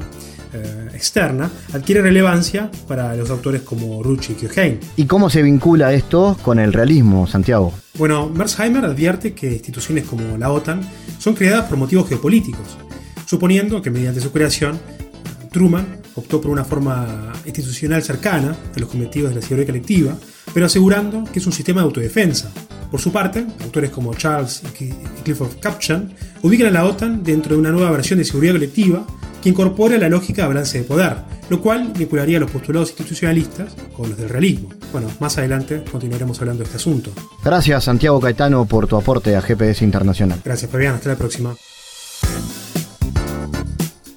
[0.54, 4.80] eh, externa, adquiere relevancia para los autores como Rucci y Heine.
[4.96, 7.72] ¿Y cómo se vincula esto con el realismo, Santiago?
[7.94, 10.80] Bueno, Merzheimer advierte que instituciones como la OTAN
[11.18, 12.76] son creadas por motivos geopolíticos,
[13.26, 14.78] suponiendo que mediante su creación,
[15.50, 20.16] Truman optó por una forma institucional cercana a los cometidos de la seguridad colectiva,
[20.52, 22.50] pero asegurando que es un sistema de autodefensa.
[22.90, 24.90] Por su parte, autores como Charles y
[25.22, 29.06] Clifford Capchan ubican a la OTAN dentro de una nueva versión de seguridad colectiva
[29.42, 31.16] que incorpora la lógica de balance de poder,
[31.50, 34.68] lo cual vincularía los postulados institucionalistas con los del realismo.
[34.92, 37.10] Bueno, más adelante continuaremos hablando de este asunto.
[37.44, 40.40] Gracias Santiago Caetano por tu aporte a GPS Internacional.
[40.44, 41.54] Gracias Fabián, hasta la próxima.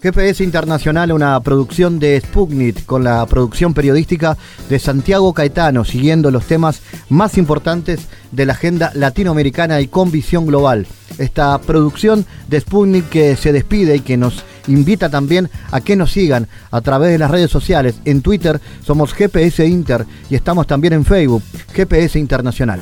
[0.06, 4.38] GPS Internacional, una producción de Sputnik con la producción periodística
[4.70, 8.02] de Santiago Caetano, siguiendo los temas más importantes
[8.32, 10.86] de la agenda latinoamericana y con visión global.
[11.18, 16.12] Esta producción de Sputnik que se despide y que nos invita también a que nos
[16.12, 17.96] sigan a través de las redes sociales.
[18.06, 21.44] En Twitter somos GPS Inter y estamos también en Facebook,
[21.74, 22.82] GPS Internacional.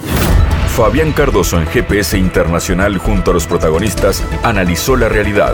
[0.76, 5.54] Fabián Cardoso en GPS Internacional junto a los protagonistas analizó la realidad.